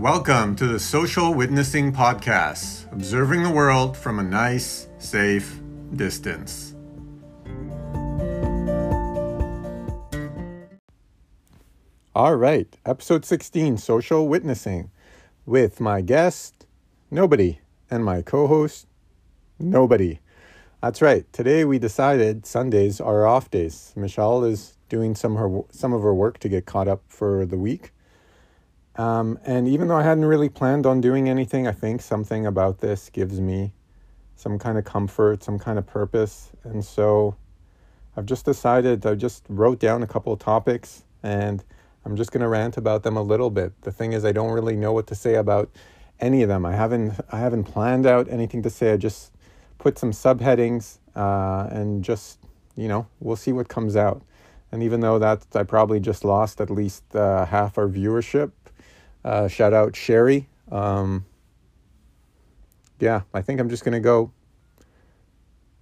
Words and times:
Welcome 0.00 0.56
to 0.56 0.66
the 0.66 0.80
Social 0.80 1.34
Witnessing 1.34 1.92
Podcast, 1.92 2.90
observing 2.90 3.42
the 3.42 3.50
world 3.50 3.98
from 3.98 4.18
a 4.18 4.22
nice, 4.22 4.88
safe 4.96 5.60
distance. 5.94 6.74
All 12.14 12.34
right, 12.36 12.74
episode 12.86 13.26
16 13.26 13.76
Social 13.76 14.26
Witnessing 14.26 14.90
with 15.44 15.82
my 15.82 16.00
guest, 16.00 16.64
Nobody, 17.10 17.58
and 17.90 18.02
my 18.02 18.22
co 18.22 18.46
host, 18.46 18.86
Nobody. 19.58 20.20
That's 20.82 21.02
right. 21.02 21.30
Today 21.30 21.66
we 21.66 21.78
decided 21.78 22.46
Sundays 22.46 23.02
are 23.02 23.26
off 23.26 23.50
days. 23.50 23.92
Michelle 23.94 24.44
is 24.44 24.78
doing 24.88 25.14
some 25.14 25.36
her 25.36 25.60
some 25.70 25.92
of 25.92 26.00
her 26.00 26.14
work 26.14 26.38
to 26.38 26.48
get 26.48 26.64
caught 26.64 26.88
up 26.88 27.02
for 27.06 27.44
the 27.44 27.58
week. 27.58 27.92
Um, 29.00 29.38
and 29.46 29.66
even 29.66 29.88
though 29.88 29.96
I 29.96 30.02
hadn't 30.02 30.26
really 30.26 30.50
planned 30.50 30.84
on 30.84 31.00
doing 31.00 31.30
anything, 31.30 31.66
I 31.66 31.72
think 31.72 32.02
something 32.02 32.44
about 32.44 32.80
this 32.80 33.08
gives 33.08 33.40
me 33.40 33.72
some 34.36 34.58
kind 34.58 34.76
of 34.76 34.84
comfort, 34.84 35.42
some 35.42 35.58
kind 35.58 35.78
of 35.78 35.86
purpose. 35.86 36.50
And 36.64 36.84
so 36.84 37.34
I've 38.14 38.26
just 38.26 38.44
decided, 38.44 39.06
I 39.06 39.14
just 39.14 39.46
wrote 39.48 39.80
down 39.80 40.02
a 40.02 40.06
couple 40.06 40.34
of 40.34 40.38
topics 40.38 41.04
and 41.22 41.64
I'm 42.04 42.14
just 42.14 42.30
going 42.30 42.42
to 42.42 42.48
rant 42.48 42.76
about 42.76 43.02
them 43.02 43.16
a 43.16 43.22
little 43.22 43.48
bit. 43.48 43.72
The 43.80 43.90
thing 43.90 44.12
is, 44.12 44.26
I 44.26 44.32
don't 44.32 44.52
really 44.52 44.76
know 44.76 44.92
what 44.92 45.06
to 45.06 45.14
say 45.14 45.36
about 45.36 45.70
any 46.20 46.42
of 46.42 46.50
them. 46.50 46.66
I 46.66 46.72
haven't, 46.72 47.18
I 47.32 47.38
haven't 47.38 47.64
planned 47.64 48.04
out 48.04 48.28
anything 48.28 48.62
to 48.64 48.70
say. 48.70 48.92
I 48.92 48.98
just 48.98 49.32
put 49.78 49.98
some 49.98 50.10
subheadings 50.10 50.98
uh, 51.16 51.68
and 51.70 52.04
just, 52.04 52.38
you 52.76 52.86
know, 52.86 53.06
we'll 53.20 53.36
see 53.36 53.52
what 53.52 53.70
comes 53.70 53.96
out. 53.96 54.20
And 54.70 54.82
even 54.82 55.00
though 55.00 55.18
that 55.18 55.46
I 55.54 55.62
probably 55.62 56.00
just 56.00 56.22
lost 56.22 56.60
at 56.60 56.68
least 56.68 57.16
uh, 57.16 57.46
half 57.46 57.78
our 57.78 57.88
viewership, 57.88 58.52
uh, 59.24 59.48
shout 59.48 59.72
out 59.72 59.96
Sherry. 59.96 60.48
Um, 60.70 61.24
yeah, 62.98 63.22
I 63.32 63.42
think 63.42 63.60
I'm 63.60 63.68
just 63.68 63.84
going 63.84 63.94
to 63.94 64.00
go 64.00 64.32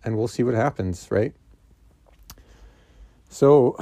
and 0.04 0.16
we'll 0.16 0.28
see 0.28 0.42
what 0.42 0.54
happens, 0.54 1.08
right? 1.10 1.34
So, 3.28 3.76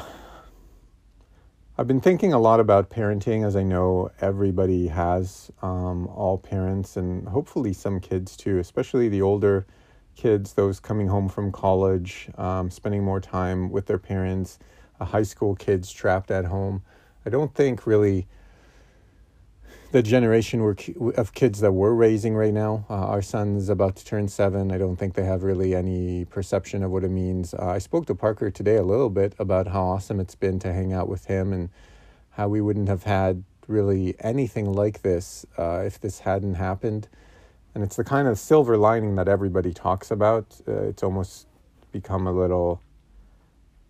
I've 1.78 1.86
been 1.86 2.00
thinking 2.00 2.32
a 2.32 2.38
lot 2.38 2.58
about 2.58 2.88
parenting, 2.88 3.46
as 3.46 3.54
I 3.54 3.62
know 3.62 4.10
everybody 4.20 4.88
has, 4.88 5.50
um, 5.60 6.06
all 6.06 6.38
parents, 6.38 6.96
and 6.96 7.28
hopefully 7.28 7.74
some 7.74 8.00
kids 8.00 8.34
too, 8.36 8.58
especially 8.58 9.10
the 9.10 9.20
older 9.20 9.66
kids, 10.16 10.54
those 10.54 10.80
coming 10.80 11.06
home 11.06 11.28
from 11.28 11.52
college, 11.52 12.30
um, 12.38 12.70
spending 12.70 13.04
more 13.04 13.20
time 13.20 13.70
with 13.70 13.86
their 13.86 13.98
parents, 13.98 14.58
uh, 14.98 15.04
high 15.04 15.22
school 15.22 15.54
kids 15.54 15.92
trapped 15.92 16.30
at 16.30 16.46
home. 16.46 16.82
I 17.26 17.30
don't 17.30 17.54
think 17.54 17.86
really 17.86 18.26
the 19.96 20.02
generation 20.02 20.60
of 21.16 21.32
kids 21.32 21.60
that 21.60 21.72
we're 21.72 21.94
raising 21.94 22.34
right 22.34 22.52
now. 22.52 22.84
Uh, 22.90 23.06
our 23.06 23.22
son 23.22 23.56
is 23.56 23.70
about 23.70 23.96
to 23.96 24.04
turn 24.04 24.28
seven. 24.28 24.70
I 24.70 24.76
don't 24.76 24.96
think 24.96 25.14
they 25.14 25.24
have 25.24 25.42
really 25.42 25.74
any 25.74 26.26
perception 26.26 26.82
of 26.82 26.90
what 26.90 27.02
it 27.02 27.08
means. 27.08 27.54
Uh, 27.54 27.64
I 27.68 27.78
spoke 27.78 28.04
to 28.08 28.14
Parker 28.14 28.50
today 28.50 28.76
a 28.76 28.82
little 28.82 29.08
bit 29.08 29.32
about 29.38 29.68
how 29.68 29.84
awesome 29.84 30.20
it's 30.20 30.34
been 30.34 30.58
to 30.58 30.70
hang 30.70 30.92
out 30.92 31.08
with 31.08 31.24
him 31.24 31.50
and 31.50 31.70
how 32.32 32.46
we 32.46 32.60
wouldn't 32.60 32.88
have 32.88 33.04
had 33.04 33.42
really 33.68 34.14
anything 34.20 34.70
like 34.70 35.00
this 35.00 35.46
uh, 35.56 35.78
if 35.86 35.98
this 35.98 36.18
hadn't 36.18 36.56
happened. 36.56 37.08
And 37.74 37.82
it's 37.82 37.96
the 37.96 38.04
kind 38.04 38.28
of 38.28 38.38
silver 38.38 38.76
lining 38.76 39.16
that 39.16 39.28
everybody 39.28 39.72
talks 39.72 40.10
about. 40.10 40.60
Uh, 40.68 40.72
it's 40.82 41.02
almost 41.02 41.46
become 41.90 42.26
a 42.26 42.32
little 42.32 42.82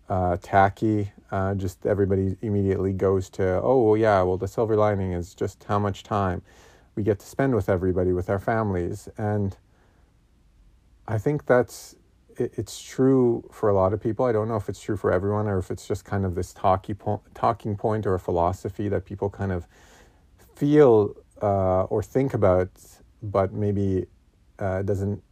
uh, 0.08 0.36
tacky. 0.42 1.12
Uh, 1.30 1.54
just 1.54 1.84
everybody 1.86 2.36
immediately 2.42 2.92
goes 2.92 3.28
to, 3.30 3.60
oh, 3.62 3.82
well, 3.82 3.96
yeah, 3.96 4.22
well, 4.22 4.36
the 4.36 4.48
silver 4.48 4.76
lining 4.76 5.12
is 5.12 5.34
just 5.34 5.64
how 5.64 5.78
much 5.78 6.04
time 6.04 6.42
we 6.94 7.02
get 7.02 7.18
to 7.18 7.26
spend 7.26 7.54
with 7.54 7.68
everybody, 7.68 8.12
with 8.12 8.30
our 8.30 8.38
families. 8.38 9.08
And 9.18 9.56
I 11.08 11.18
think 11.18 11.46
that's, 11.46 11.96
it, 12.36 12.54
it's 12.56 12.80
true 12.80 13.48
for 13.52 13.68
a 13.68 13.74
lot 13.74 13.92
of 13.92 14.00
people. 14.00 14.24
I 14.24 14.32
don't 14.32 14.48
know 14.48 14.56
if 14.56 14.68
it's 14.68 14.80
true 14.80 14.96
for 14.96 15.12
everyone 15.12 15.48
or 15.48 15.58
if 15.58 15.70
it's 15.70 15.86
just 15.86 16.04
kind 16.04 16.24
of 16.24 16.34
this 16.34 16.52
talky 16.52 16.94
po- 16.94 17.22
talking 17.34 17.76
point 17.76 18.06
or 18.06 18.14
a 18.14 18.20
philosophy 18.20 18.88
that 18.88 19.04
people 19.04 19.28
kind 19.28 19.50
of 19.50 19.66
feel 20.54 21.14
uh, 21.42 21.82
or 21.84 22.02
think 22.02 22.34
about, 22.34 22.68
but 23.22 23.52
maybe 23.52 24.06
uh, 24.58 24.82
doesn't 24.82 25.22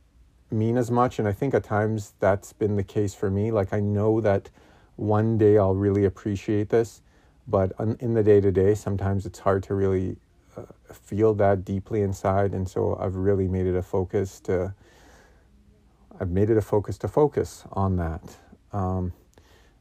mean 0.51 0.77
as 0.77 0.91
much. 0.91 1.19
And 1.19 1.29
I 1.29 1.33
think 1.33 1.55
at 1.55 1.65
times 1.65 2.15
that's 2.21 2.53
been 2.53 2.77
the 2.77 2.85
case 2.85 3.15
for 3.15 3.31
me. 3.31 3.51
Like 3.51 3.73
I 3.73 3.81
know 3.81 4.21
that 4.21 4.51
one 4.97 5.39
day 5.39 5.59
I'll 5.59 5.75
really 5.75 6.05
appreciate 6.05 6.69
this, 6.69 7.03
but 7.47 7.73
in 8.01 8.15
the 8.15 8.23
day 8.23 8.41
to 8.41 8.51
day, 8.51 8.75
sometimes 8.75 9.27
it's 9.27 9.39
hard 9.39 9.63
to 9.65 9.75
really 9.75 10.17
uh, 10.57 10.63
feel 10.93 11.35
that 11.35 11.65
deeply 11.65 12.01
inside. 12.03 12.53
And 12.53 12.69
so 12.69 12.97
I've 13.01 13.17
really 13.17 13.49
made 13.49 13.67
it 13.67 13.77
a 13.77 13.83
focus 13.83 14.41
to. 14.41 14.75
I've 16.21 16.31
made 16.31 16.49
it 16.49 16.57
a 16.57 16.63
focus 16.63 16.97
to 16.99 17.09
focus 17.09 17.65
on 17.73 17.97
that. 17.97 18.37
Um, 18.73 19.13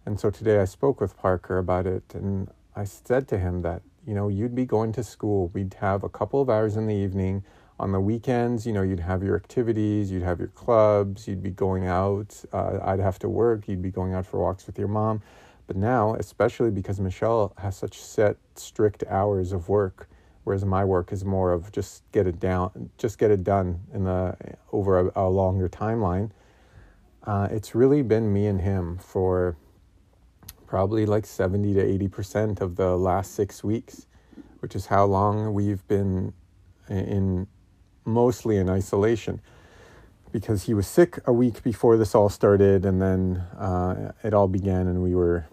and 0.05 0.19
so 0.19 0.31
today 0.31 0.59
I 0.59 0.65
spoke 0.65 0.99
with 0.99 1.15
Parker 1.15 1.59
about 1.59 1.85
it, 1.85 2.03
and 2.13 2.49
I 2.75 2.85
said 2.85 3.27
to 3.27 3.37
him 3.37 3.61
that, 3.61 3.83
you 4.05 4.15
know, 4.15 4.29
you'd 4.29 4.55
be 4.55 4.65
going 4.65 4.91
to 4.93 5.03
school. 5.03 5.51
We'd 5.53 5.75
have 5.75 6.03
a 6.03 6.09
couple 6.09 6.41
of 6.41 6.49
hours 6.49 6.75
in 6.75 6.87
the 6.87 6.95
evening 6.95 7.43
on 7.83 7.91
the 7.91 7.99
weekends, 7.99 8.65
you 8.65 8.71
know, 8.71 8.81
you'd 8.81 9.01
have 9.01 9.21
your 9.21 9.35
activities, 9.35 10.09
you'd 10.09 10.23
have 10.23 10.39
your 10.39 10.47
clubs, 10.47 11.27
you'd 11.27 11.43
be 11.43 11.51
going 11.51 11.85
out. 11.85 12.41
Uh, 12.53 12.79
I'd 12.81 13.01
have 13.01 13.19
to 13.19 13.29
work, 13.29 13.67
you'd 13.67 13.81
be 13.81 13.91
going 13.91 14.13
out 14.13 14.25
for 14.25 14.39
walks 14.39 14.65
with 14.65 14.79
your 14.79 14.87
mom. 14.87 15.21
But 15.67 15.75
now, 15.75 16.15
especially 16.15 16.71
because 16.71 17.01
Michelle 17.01 17.53
has 17.57 17.75
such 17.75 18.01
set, 18.01 18.37
strict 18.55 19.03
hours 19.09 19.51
of 19.51 19.67
work, 19.67 20.09
whereas 20.45 20.63
my 20.63 20.85
work 20.85 21.11
is 21.11 21.25
more 21.25 21.51
of 21.51 21.73
just 21.73 22.09
get 22.13 22.25
it 22.25 22.39
down, 22.39 22.89
just 22.97 23.17
get 23.17 23.31
it 23.31 23.43
done 23.43 23.81
in 23.93 24.05
the 24.05 24.37
over 24.71 24.99
a, 24.99 25.11
a 25.17 25.29
longer 25.29 25.67
timeline. 25.67 26.31
Uh, 27.25 27.49
it's 27.51 27.75
really 27.75 28.01
been 28.01 28.31
me 28.31 28.47
and 28.47 28.61
him 28.61 28.97
for 28.97 29.57
probably 30.67 31.05
like 31.05 31.25
70 31.25 31.73
to 31.73 31.81
80 31.81 32.07
percent 32.07 32.61
of 32.61 32.77
the 32.77 32.95
last 32.95 33.35
six 33.35 33.61
weeks, 33.61 34.07
which 34.61 34.73
is 34.73 34.85
how 34.85 35.03
long 35.03 35.53
we've 35.53 35.85
been 35.89 36.33
in 36.89 37.47
mostly 38.05 38.57
in 38.57 38.69
isolation 38.69 39.41
because 40.31 40.63
he 40.63 40.73
was 40.73 40.87
sick 40.87 41.19
a 41.25 41.31
week 41.31 41.61
before 41.63 41.95
this 41.95 42.15
all 42.15 42.27
started, 42.27 42.85
and 42.85 43.01
then 43.01 43.37
uh, 43.57 44.11
it 44.23 44.33
all 44.33 44.47
began, 44.47 44.87
and 44.87 45.01
we 45.03 45.13
were 45.13 45.45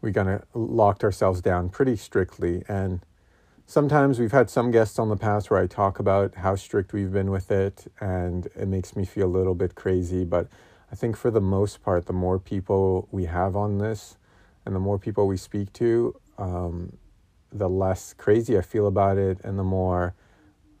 we 0.00 0.12
kind 0.12 0.28
of 0.28 0.42
locked 0.54 1.04
ourselves 1.04 1.40
down 1.40 1.68
pretty 1.68 1.96
strictly. 1.96 2.62
And 2.68 3.00
sometimes 3.66 4.18
we've 4.18 4.32
had 4.32 4.48
some 4.48 4.70
guests 4.70 4.98
on 4.98 5.08
the 5.08 5.16
past 5.16 5.50
where 5.50 5.60
I 5.60 5.66
talk 5.66 5.98
about 5.98 6.36
how 6.36 6.54
strict 6.54 6.92
we've 6.92 7.12
been 7.12 7.30
with 7.30 7.50
it, 7.50 7.90
and 8.00 8.46
it 8.56 8.66
makes 8.66 8.96
me 8.96 9.04
feel 9.04 9.26
a 9.26 9.34
little 9.36 9.54
bit 9.54 9.74
crazy. 9.74 10.24
But 10.24 10.48
I 10.90 10.94
think 10.94 11.16
for 11.16 11.30
the 11.30 11.40
most 11.40 11.82
part, 11.82 12.06
the 12.06 12.12
more 12.12 12.38
people 12.38 13.08
we 13.10 13.26
have 13.26 13.56
on 13.56 13.78
this, 13.78 14.16
and 14.64 14.74
the 14.74 14.80
more 14.80 14.98
people 14.98 15.26
we 15.26 15.36
speak 15.36 15.72
to, 15.74 16.14
um, 16.38 16.96
the 17.52 17.68
less 17.68 18.12
crazy 18.12 18.58
I 18.58 18.62
feel 18.62 18.86
about 18.86 19.18
it, 19.18 19.38
and 19.44 19.58
the 19.58 19.64
more 19.64 20.14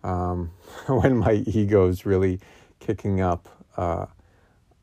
um, 0.02 0.50
when 0.86 1.16
my 1.16 1.44
ego 1.46 1.88
is 1.88 2.06
really 2.06 2.40
kicking 2.80 3.20
up, 3.20 3.48
uh, 3.76 4.06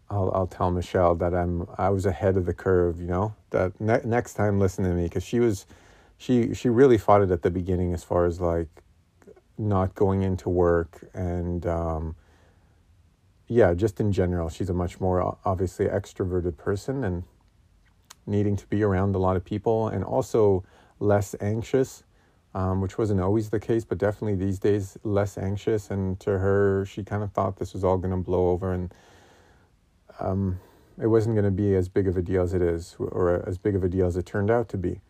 I'll 0.09 0.31
I'll 0.34 0.47
tell 0.47 0.72
Michelle 0.72 1.16
that 1.16 1.34
I'm 1.34 1.68
I 1.78 1.90
was 1.90 2.06
ahead 2.06 2.38
of 2.38 2.46
the 2.46 2.53
curve. 2.53 3.00
You 3.00 3.07
know 3.07 3.35
that 3.51 3.79
ne- 3.79 4.01
next 4.03 4.34
time 4.35 4.59
listen 4.59 4.84
to 4.84 4.91
me 4.91 5.03
because 5.03 5.23
she 5.23 5.40
was 5.40 5.66
she 6.18 6.53
she 6.53 6.69
really 6.69 6.97
fought 6.97 7.22
it 7.22 7.31
at 7.31 7.41
the 7.41 7.50
beginning 7.51 7.94
as 7.94 8.03
far 8.03 8.25
as 8.25 8.40
like 8.40 8.67
not 9.57 9.96
going 9.96 10.22
into 10.22 10.50
work 10.50 11.09
and 11.13 11.66
um, 11.66 12.16
yeah 13.47 13.73
just 13.73 14.00
in 14.00 14.12
general 14.12 14.50
she's 14.50 14.69
a 14.69 14.73
much 14.73 15.00
more 15.00 15.38
obviously 15.46 15.85
extroverted 15.85 16.57
person 16.57 17.03
and 17.03 17.23
needing 18.25 18.56
to 18.56 18.66
be 18.67 18.84
around 18.84 19.16
a 19.16 19.17
lot 19.17 19.35
of 19.35 19.46
people 19.46 19.88
and 19.88 20.03
also 20.03 20.64
less 21.00 21.36
anxious, 21.42 22.03
um, 22.53 22.82
which 22.82 22.97
wasn't 22.97 23.22
always 23.22 23.50
the 23.50 23.59
case, 23.59 23.84
but 23.84 23.97
definitely 23.97 24.36
these 24.36 24.59
days 24.59 24.97
less 25.03 25.38
anxious. 25.38 25.90
And 25.90 26.20
to 26.22 26.40
her, 26.40 26.86
she 26.86 27.03
kind 27.03 27.24
of 27.24 27.32
thought 27.32 27.58
this 27.58 27.74
was 27.74 27.84
all 27.84 27.97
going 27.97 28.12
to 28.12 28.24
blow 28.24 28.50
over 28.50 28.74
and 28.74 28.94
um, 30.20 30.59
it 31.02 31.08
wasn't 31.08 31.36
going 31.36 31.46
to 31.46 31.52
be 31.52 31.76
as 31.76 31.90
big 31.90 32.08
of 32.08 32.16
a 32.18 32.22
deal 32.22 32.42
as 32.42 32.53
it 32.53 32.62
is, 32.62 32.96
or 33.00 33.47
as 33.47 33.58
big 33.58 33.76
of 33.76 33.84
a 33.84 33.90
deal 33.90 34.06
as 34.06 34.16
it 34.16 34.26
turned 34.26 34.50
out 34.50 34.70
to 34.70 34.78
be. 34.78 35.02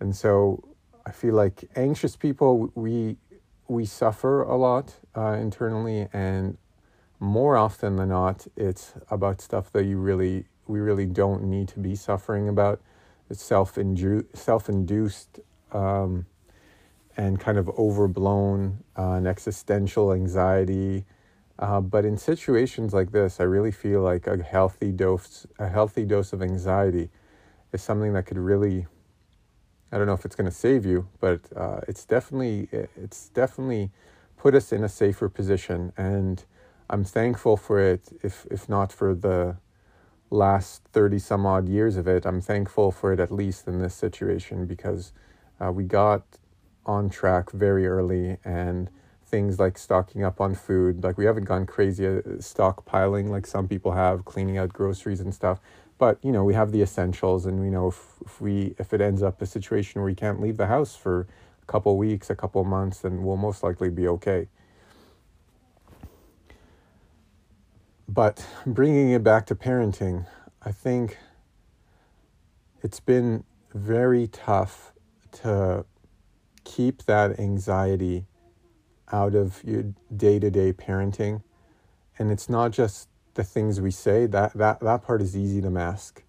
And 0.00 0.14
so 0.14 0.62
I 1.06 1.10
feel 1.10 1.34
like 1.34 1.64
anxious 1.76 2.16
people, 2.16 2.70
we 2.74 3.16
we 3.66 3.86
suffer 3.86 4.42
a 4.42 4.56
lot 4.56 4.96
uh, 5.16 5.32
internally, 5.32 6.08
and 6.12 6.58
more 7.18 7.56
often 7.56 7.96
than 7.96 8.10
not, 8.10 8.46
it's 8.56 8.92
about 9.10 9.40
stuff 9.40 9.72
that 9.72 9.84
you 9.84 9.98
really 9.98 10.44
we 10.66 10.80
really 10.80 11.06
don't 11.06 11.42
need 11.44 11.68
to 11.68 11.80
be 11.80 11.94
suffering 11.94 12.48
about 12.48 12.80
self 13.32 13.78
self 14.34 14.68
induced 14.68 15.40
um, 15.72 16.26
and 17.16 17.40
kind 17.40 17.58
of 17.58 17.68
overblown 17.78 18.84
uh, 18.96 19.12
and 19.12 19.26
existential 19.26 20.12
anxiety. 20.12 21.04
Uh, 21.58 21.80
but 21.80 22.04
in 22.04 22.16
situations 22.16 22.92
like 22.92 23.12
this, 23.12 23.38
I 23.38 23.44
really 23.44 23.70
feel 23.70 24.00
like 24.00 24.26
a 24.26 24.42
healthy 24.42 24.90
dose 24.92 25.46
a 25.58 25.68
healthy 25.68 26.04
dose 26.04 26.32
of 26.32 26.42
anxiety 26.42 27.10
is 27.72 27.82
something 27.82 28.12
that 28.14 28.26
could 28.26 28.38
really 28.38 28.86
I 29.92 29.98
don't 29.98 30.06
know 30.06 30.14
if 30.14 30.24
it's 30.24 30.34
going 30.34 30.50
to 30.50 30.56
save 30.56 30.84
you, 30.84 31.08
but 31.20 31.40
uh, 31.54 31.80
it's 31.86 32.04
definitely 32.04 32.68
it's 32.96 33.28
definitely 33.28 33.92
put 34.36 34.54
us 34.56 34.72
in 34.72 34.82
a 34.82 34.88
safer 34.88 35.28
position, 35.28 35.92
and 35.96 36.44
I'm 36.90 37.04
thankful 37.04 37.56
for 37.56 37.78
it. 37.78 38.02
If 38.22 38.44
if 38.50 38.68
not 38.68 38.92
for 38.92 39.14
the 39.14 39.56
last 40.34 40.82
thirty 40.92 41.18
some 41.18 41.46
odd 41.46 41.68
years 41.68 41.96
of 41.96 42.08
it, 42.08 42.26
I'm 42.26 42.40
thankful 42.40 42.90
for 42.90 43.12
it 43.12 43.20
at 43.20 43.30
least 43.30 43.68
in 43.68 43.78
this 43.78 43.94
situation 43.94 44.66
because 44.66 45.12
uh, 45.60 45.70
we 45.70 45.84
got 45.84 46.22
on 46.84 47.08
track 47.08 47.52
very 47.52 47.86
early 47.86 48.36
and 48.44 48.90
things 49.24 49.58
like 49.58 49.78
stocking 49.78 50.22
up 50.22 50.40
on 50.40 50.54
food 50.54 51.02
like 51.02 51.16
we 51.16 51.24
haven't 51.24 51.44
gone 51.44 51.64
crazy 51.64 52.06
uh, 52.06 52.20
stockpiling 52.38 53.28
like 53.30 53.46
some 53.46 53.66
people 53.66 53.92
have 53.92 54.24
cleaning 54.24 54.58
out 54.58 54.72
groceries 54.72 55.20
and 55.20 55.34
stuff. 55.34 55.60
But 55.96 56.18
you 56.22 56.32
know 56.32 56.44
we 56.44 56.54
have 56.54 56.72
the 56.72 56.82
essentials 56.82 57.46
and 57.46 57.60
we 57.60 57.70
know 57.70 57.88
if, 57.88 58.00
if 58.26 58.40
we 58.40 58.74
if 58.78 58.92
it 58.92 59.00
ends 59.00 59.22
up 59.22 59.40
a 59.40 59.46
situation 59.46 60.00
where 60.00 60.06
we 60.06 60.14
can't 60.14 60.40
leave 60.40 60.56
the 60.56 60.66
house 60.66 60.96
for 60.96 61.28
a 61.62 61.66
couple 61.66 61.96
weeks 61.96 62.28
a 62.28 62.34
couple 62.34 62.62
months 62.64 62.98
then 62.98 63.22
we'll 63.22 63.36
most 63.36 63.62
likely 63.62 63.88
be 63.88 64.06
okay 64.08 64.48
but 68.08 68.46
bringing 68.66 69.10
it 69.10 69.22
back 69.22 69.46
to 69.46 69.54
parenting 69.54 70.26
i 70.62 70.70
think 70.70 71.18
it's 72.82 73.00
been 73.00 73.44
very 73.74 74.26
tough 74.26 74.92
to 75.32 75.84
keep 76.64 77.04
that 77.04 77.38
anxiety 77.38 78.24
out 79.12 79.34
of 79.34 79.62
your 79.64 79.84
day-to-day 80.16 80.72
parenting 80.72 81.42
and 82.18 82.30
it's 82.30 82.48
not 82.48 82.70
just 82.70 83.08
the 83.34 83.44
things 83.44 83.80
we 83.80 83.90
say, 83.90 84.26
that, 84.26 84.52
that, 84.54 84.80
that 84.80 85.02
part 85.02 85.20
is 85.20 85.36
easy 85.36 85.60
to 85.60 85.70
mask. 85.70 86.22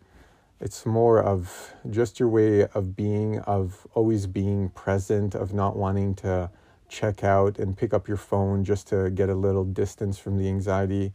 It's 0.60 0.86
more 0.86 1.22
of 1.22 1.74
just 1.90 2.20
your 2.20 2.30
way 2.30 2.66
of 2.68 2.96
being, 2.96 3.40
of 3.40 3.86
always 3.94 4.26
being 4.26 4.70
present, 4.70 5.36
of 5.36 5.54
not 5.54 5.76
wanting 5.76 6.16
to 6.16 6.50
check 6.88 7.24
out 7.24 7.60
and 7.60 7.78
pick 7.78 7.94
up 7.94 8.08
your 8.08 8.18
phone 8.18 8.64
just 8.64 8.88
to 8.88 9.10
get 9.10 9.30
a 9.30 9.36
little 9.36 9.66
distance 9.66 10.18
from 10.18 10.38
the 10.38 10.48
anxiety. 10.48 11.14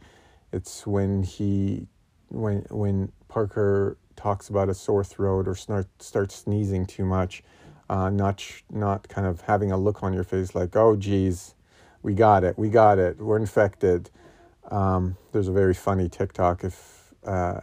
It's 0.51 0.85
when 0.85 1.23
he, 1.23 1.87
when, 2.29 2.65
when 2.69 3.11
Parker 3.27 3.97
talks 4.15 4.49
about 4.49 4.69
a 4.69 4.73
sore 4.73 5.03
throat 5.03 5.47
or 5.47 5.55
start, 5.55 5.87
starts 5.99 6.35
sneezing 6.35 6.85
too 6.85 7.05
much, 7.05 7.43
uh, 7.89 8.09
not, 8.09 8.43
not 8.69 9.07
kind 9.07 9.27
of 9.27 9.41
having 9.41 9.71
a 9.71 9.77
look 9.77 10.03
on 10.03 10.13
your 10.13 10.23
face 10.23 10.53
like, 10.55 10.75
oh, 10.75 10.95
geez, 10.95 11.55
we 12.03 12.13
got 12.13 12.43
it, 12.43 12.57
we 12.57 12.69
got 12.69 12.99
it, 12.99 13.17
we're 13.19 13.37
infected 13.37 14.09
um, 14.69 15.17
there's 15.31 15.47
a 15.47 15.51
very 15.51 15.73
funny 15.73 16.07
TikTok. 16.09 16.63
If 16.63 17.13
uh, 17.25 17.61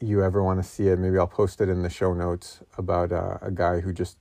you 0.00 0.22
ever 0.22 0.42
want 0.42 0.62
to 0.62 0.68
see 0.68 0.88
it, 0.88 0.98
maybe 0.98 1.18
I'll 1.18 1.26
post 1.26 1.60
it 1.60 1.68
in 1.68 1.82
the 1.82 1.90
show 1.90 2.14
notes 2.14 2.60
about 2.76 3.12
uh, 3.12 3.38
a 3.42 3.50
guy 3.50 3.80
who 3.80 3.92
just 3.92 4.16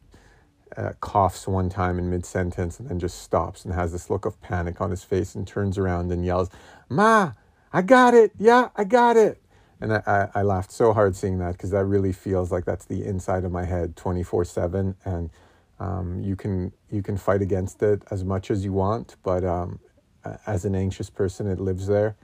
uh, 0.75 0.93
coughs 0.99 1.47
one 1.47 1.69
time 1.69 1.97
in 1.99 2.09
mid 2.09 2.25
sentence 2.25 2.79
and 2.79 2.89
then 2.89 2.99
just 2.99 3.21
stops 3.21 3.65
and 3.65 3.73
has 3.73 3.91
this 3.91 4.09
look 4.09 4.25
of 4.25 4.39
panic 4.41 4.81
on 4.81 4.89
his 4.89 5.03
face 5.03 5.35
and 5.35 5.47
turns 5.47 5.77
around 5.77 6.11
and 6.11 6.25
yells, 6.25 6.49
Ma, 6.89 7.33
I 7.71 7.81
got 7.81 8.13
it. 8.13 8.31
Yeah, 8.37 8.69
I 8.75 8.83
got 8.83 9.17
it. 9.17 9.41
And 9.79 9.93
I, 9.93 10.01
I, 10.07 10.39
I 10.39 10.41
laughed 10.41 10.71
so 10.71 10.93
hard 10.93 11.15
seeing 11.15 11.37
that 11.39 11.53
because 11.53 11.69
that 11.71 11.85
really 11.85 12.11
feels 12.11 12.51
like 12.51 12.65
that's 12.65 12.85
the 12.85 13.05
inside 13.05 13.43
of 13.45 13.51
my 13.51 13.65
head 13.65 13.95
24 13.95 14.45
7. 14.45 14.95
And 15.05 15.29
um, 15.79 16.21
you 16.21 16.35
can 16.35 16.71
you 16.89 17.03
can 17.03 17.17
fight 17.17 17.41
against 17.41 17.83
it 17.83 18.01
as 18.09 18.23
much 18.23 18.49
as 18.49 18.65
you 18.65 18.73
want, 18.73 19.15
but 19.23 19.43
um, 19.43 19.79
as 20.45 20.65
an 20.65 20.75
anxious 20.75 21.09
person, 21.09 21.47
it 21.47 21.59
lives 21.59 21.87
there, 21.87 22.15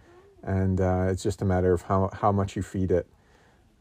and 0.42 0.82
uh, 0.82 1.08
it's 1.10 1.24
just 1.24 1.42
a 1.42 1.46
matter 1.46 1.74
of 1.74 1.84
how 1.84 2.10
how 2.14 2.32
much 2.32 2.56
you 2.56 2.64
feed 2.64 2.92
it. 2.92 3.08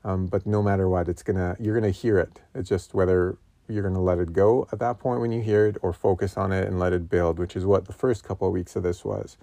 Um, 0.04 0.26
but 0.26 0.46
no 0.46 0.62
matter 0.62 0.88
what, 0.88 1.08
it's 1.08 1.22
gonna 1.22 1.56
you're 1.58 1.74
gonna 1.74 1.90
hear 1.90 2.18
it. 2.18 2.40
It's 2.54 2.68
just 2.68 2.92
whether 2.94 3.38
you're 3.68 3.82
gonna 3.82 4.02
let 4.02 4.18
it 4.18 4.32
go 4.32 4.66
at 4.72 4.78
that 4.80 4.98
point 4.98 5.20
when 5.20 5.32
you 5.32 5.40
hear 5.40 5.66
it, 5.66 5.76
or 5.82 5.92
focus 5.92 6.36
on 6.36 6.52
it 6.52 6.66
and 6.66 6.78
let 6.78 6.92
it 6.92 7.08
build, 7.08 7.38
which 7.38 7.56
is 7.56 7.64
what 7.64 7.86
the 7.86 7.92
first 7.92 8.24
couple 8.24 8.46
of 8.46 8.52
weeks 8.52 8.76
of 8.76 8.82
this 8.82 9.04
was. 9.04 9.36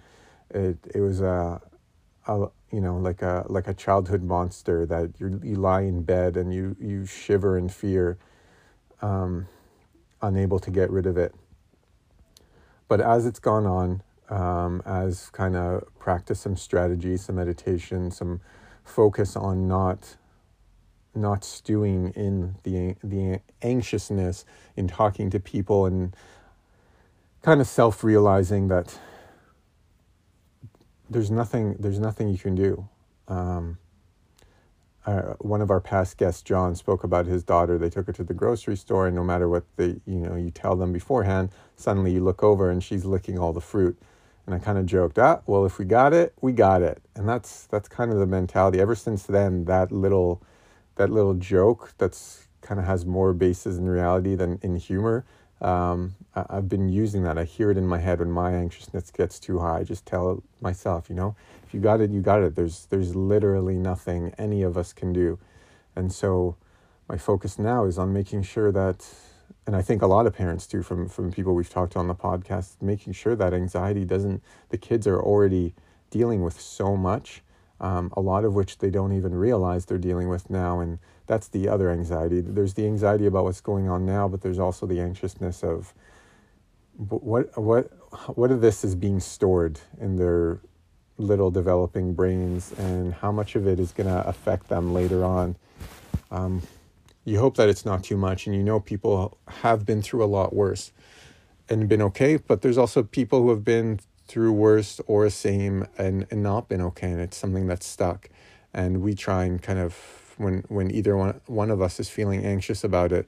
It 0.49 0.77
it 0.93 1.01
was 1.01 1.21
a, 1.21 1.61
a 2.27 2.47
you 2.71 2.81
know 2.81 2.97
like 2.97 3.21
a 3.21 3.45
like 3.49 3.67
a 3.67 3.73
childhood 3.73 4.23
monster 4.23 4.85
that 4.85 5.11
you 5.19 5.39
you 5.43 5.55
lie 5.55 5.81
in 5.81 6.03
bed 6.03 6.37
and 6.37 6.53
you 6.53 6.75
you 6.79 7.05
shiver 7.05 7.57
in 7.57 7.69
fear, 7.69 8.17
um, 9.01 9.47
unable 10.21 10.59
to 10.59 10.71
get 10.71 10.89
rid 10.89 11.05
of 11.05 11.17
it. 11.17 11.33
But 12.87 13.01
as 13.01 13.25
it's 13.25 13.39
gone 13.39 13.67
on, 13.67 14.01
um, 14.29 14.81
as 14.85 15.29
kind 15.29 15.55
of 15.55 15.83
practice 15.99 16.39
some 16.39 16.55
strategy, 16.55 17.17
some 17.17 17.35
meditation, 17.35 18.11
some 18.11 18.41
focus 18.83 19.35
on 19.35 19.67
not 19.67 20.17
not 21.15 21.43
stewing 21.43 22.11
in 22.15 22.55
the 22.63 22.95
the 23.03 23.39
anxiousness 23.61 24.45
in 24.75 24.87
talking 24.87 25.29
to 25.29 25.39
people 25.39 25.85
and 25.85 26.15
kind 27.41 27.61
of 27.61 27.67
self 27.67 28.03
realizing 28.03 28.67
that 28.67 28.97
there's 31.09 31.31
nothing 31.31 31.75
there's 31.79 31.99
nothing 31.99 32.29
you 32.29 32.37
can 32.37 32.55
do. 32.55 32.87
Um, 33.27 33.77
uh, 35.05 35.33
one 35.39 35.61
of 35.61 35.71
our 35.71 35.79
past 35.79 36.17
guests, 36.17 36.41
John, 36.43 36.75
spoke 36.75 37.03
about 37.03 37.25
his 37.25 37.43
daughter. 37.43 37.77
They 37.77 37.89
took 37.89 38.05
her 38.07 38.13
to 38.13 38.23
the 38.23 38.33
grocery 38.33 38.75
store, 38.75 39.07
and 39.07 39.15
no 39.15 39.23
matter 39.23 39.49
what 39.49 39.63
they 39.77 39.99
you 40.05 40.19
know 40.19 40.35
you 40.35 40.51
tell 40.51 40.75
them 40.75 40.93
beforehand, 40.93 41.49
suddenly 41.75 42.11
you 42.11 42.23
look 42.23 42.43
over 42.43 42.69
and 42.69 42.83
she's 42.83 43.05
licking 43.05 43.39
all 43.39 43.53
the 43.53 43.61
fruit 43.61 43.97
and 44.49 44.59
I 44.59 44.65
kind 44.65 44.79
of 44.79 44.87
joked, 44.87 45.19
ah, 45.19 45.41
well, 45.45 45.63
if 45.63 45.77
we 45.77 45.85
got 45.85 46.11
it, 46.11 46.33
we 46.41 46.53
got 46.53 46.81
it, 46.81 47.03
and 47.15 47.29
that's 47.29 47.67
that's 47.67 47.87
kind 47.87 48.11
of 48.11 48.17
the 48.17 48.25
mentality. 48.25 48.79
Ever 48.79 48.95
since 48.95 49.23
then, 49.23 49.65
that 49.65 49.91
little 49.91 50.41
that 50.99 51.09
little 51.09 51.33
joke 51.33 51.93
that's 51.97 52.47
kind 52.61 52.77
of 52.79 52.85
has 52.85 53.05
more 53.05 53.33
basis 53.33 53.77
in 53.77 53.87
reality 53.87 54.35
than 54.35 54.59
in 54.61 54.75
humor. 54.75 55.25
Um, 55.61 56.15
I, 56.35 56.45
I've 56.49 56.69
been 56.69 56.89
using 56.89 57.23
that. 57.23 57.37
I 57.37 57.45
hear 57.45 57.71
it 57.71 57.77
in 57.77 57.87
my 57.87 57.99
head 57.99 58.19
when 58.19 58.31
my 58.31 58.51
anxiousness 58.51 59.09
gets 59.09 59.39
too 59.39 59.59
high. 59.59 59.79
I 59.79 59.83
just 59.83 60.05
tell 60.05 60.43
myself, 60.61 61.09
you 61.09 61.15
know, 61.15 61.35
if 61.65 61.73
you 61.73 61.79
got 61.79 62.01
it, 62.01 62.11
you 62.11 62.19
got 62.21 62.43
it. 62.43 62.55
There's 62.55 62.85
there's 62.87 63.15
literally 63.15 63.77
nothing 63.77 64.35
any 64.37 64.61
of 64.61 64.77
us 64.77 64.91
can 64.91 65.13
do, 65.13 65.39
and 65.95 66.11
so 66.11 66.57
my 67.07 67.17
focus 67.17 67.57
now 67.57 67.85
is 67.85 67.97
on 67.97 68.13
making 68.13 68.43
sure 68.43 68.71
that 68.71 69.07
and 69.65 69.75
I 69.75 69.81
think 69.81 70.01
a 70.01 70.07
lot 70.07 70.25
of 70.25 70.33
parents 70.33 70.67
do 70.67 70.81
from 70.81 71.07
from 71.07 71.31
people 71.31 71.53
we've 71.55 71.69
talked 71.69 71.93
to 71.93 71.99
on 71.99 72.07
the 72.07 72.15
podcast, 72.15 72.81
making 72.81 73.13
sure 73.13 73.35
that 73.35 73.53
anxiety 73.53 74.03
doesn't. 74.03 74.43
The 74.69 74.77
kids 74.77 75.07
are 75.07 75.21
already 75.21 75.75
dealing 76.09 76.41
with 76.43 76.59
so 76.59 76.97
much, 76.97 77.41
um, 77.81 78.11
a 78.15 78.21
lot 78.21 78.43
of 78.43 78.53
which 78.53 78.79
they 78.79 78.89
don't 78.89 79.13
even 79.15 79.33
realize 79.33 79.85
they're 79.85 79.97
dealing 79.97 80.29
with 80.29 80.49
now, 80.49 80.79
and 80.79 80.99
that's 81.27 81.47
the 81.47 81.67
other 81.67 81.89
anxiety. 81.91 82.41
There's 82.41 82.73
the 82.73 82.85
anxiety 82.85 83.25
about 83.25 83.45
what's 83.45 83.61
going 83.61 83.87
on 83.89 84.05
now, 84.05 84.27
but 84.27 84.41
there's 84.41 84.59
also 84.59 84.85
the 84.85 84.99
anxiousness 84.99 85.63
of 85.63 85.93
what 86.97 87.57
what 87.57 87.91
what 88.35 88.51
of 88.51 88.61
this 88.61 88.83
is 88.83 88.95
being 88.95 89.19
stored 89.19 89.79
in 90.01 90.17
their 90.17 90.59
little 91.17 91.51
developing 91.51 92.13
brains, 92.13 92.73
and 92.77 93.13
how 93.13 93.31
much 93.31 93.55
of 93.55 93.67
it 93.67 93.79
is 93.79 93.91
going 93.91 94.07
to 94.07 94.27
affect 94.27 94.67
them 94.69 94.93
later 94.93 95.23
on. 95.23 95.55
Um, 96.31 96.61
you 97.29 97.39
hope 97.39 97.57
that 97.57 97.69
it's 97.69 97.85
not 97.85 98.03
too 98.03 98.17
much 98.17 98.47
and 98.47 98.55
you 98.55 98.63
know 98.63 98.79
people 98.79 99.37
have 99.47 99.85
been 99.85 100.01
through 100.01 100.23
a 100.23 100.27
lot 100.27 100.53
worse 100.53 100.91
and 101.69 101.87
been 101.87 102.01
okay 102.01 102.37
but 102.37 102.61
there's 102.61 102.77
also 102.77 103.03
people 103.03 103.41
who 103.41 103.49
have 103.49 103.63
been 103.63 103.99
through 104.29 104.53
worst 104.53 105.01
or 105.07 105.29
same 105.29 105.85
and, 105.97 106.25
and 106.31 106.41
not 106.41 106.69
been 106.69 106.81
okay 106.81 107.11
and 107.11 107.19
it's 107.19 107.35
something 107.35 107.67
that's 107.67 107.85
stuck 107.85 108.29
and 108.73 109.01
we 109.01 109.13
try 109.13 109.43
and 109.43 109.61
kind 109.61 109.79
of 109.79 110.33
when 110.37 110.63
when 110.69 110.89
either 110.91 111.17
one 111.17 111.41
one 111.47 111.69
of 111.69 111.81
us 111.81 111.99
is 111.99 112.09
feeling 112.09 112.45
anxious 112.45 112.83
about 112.83 113.11
it 113.11 113.27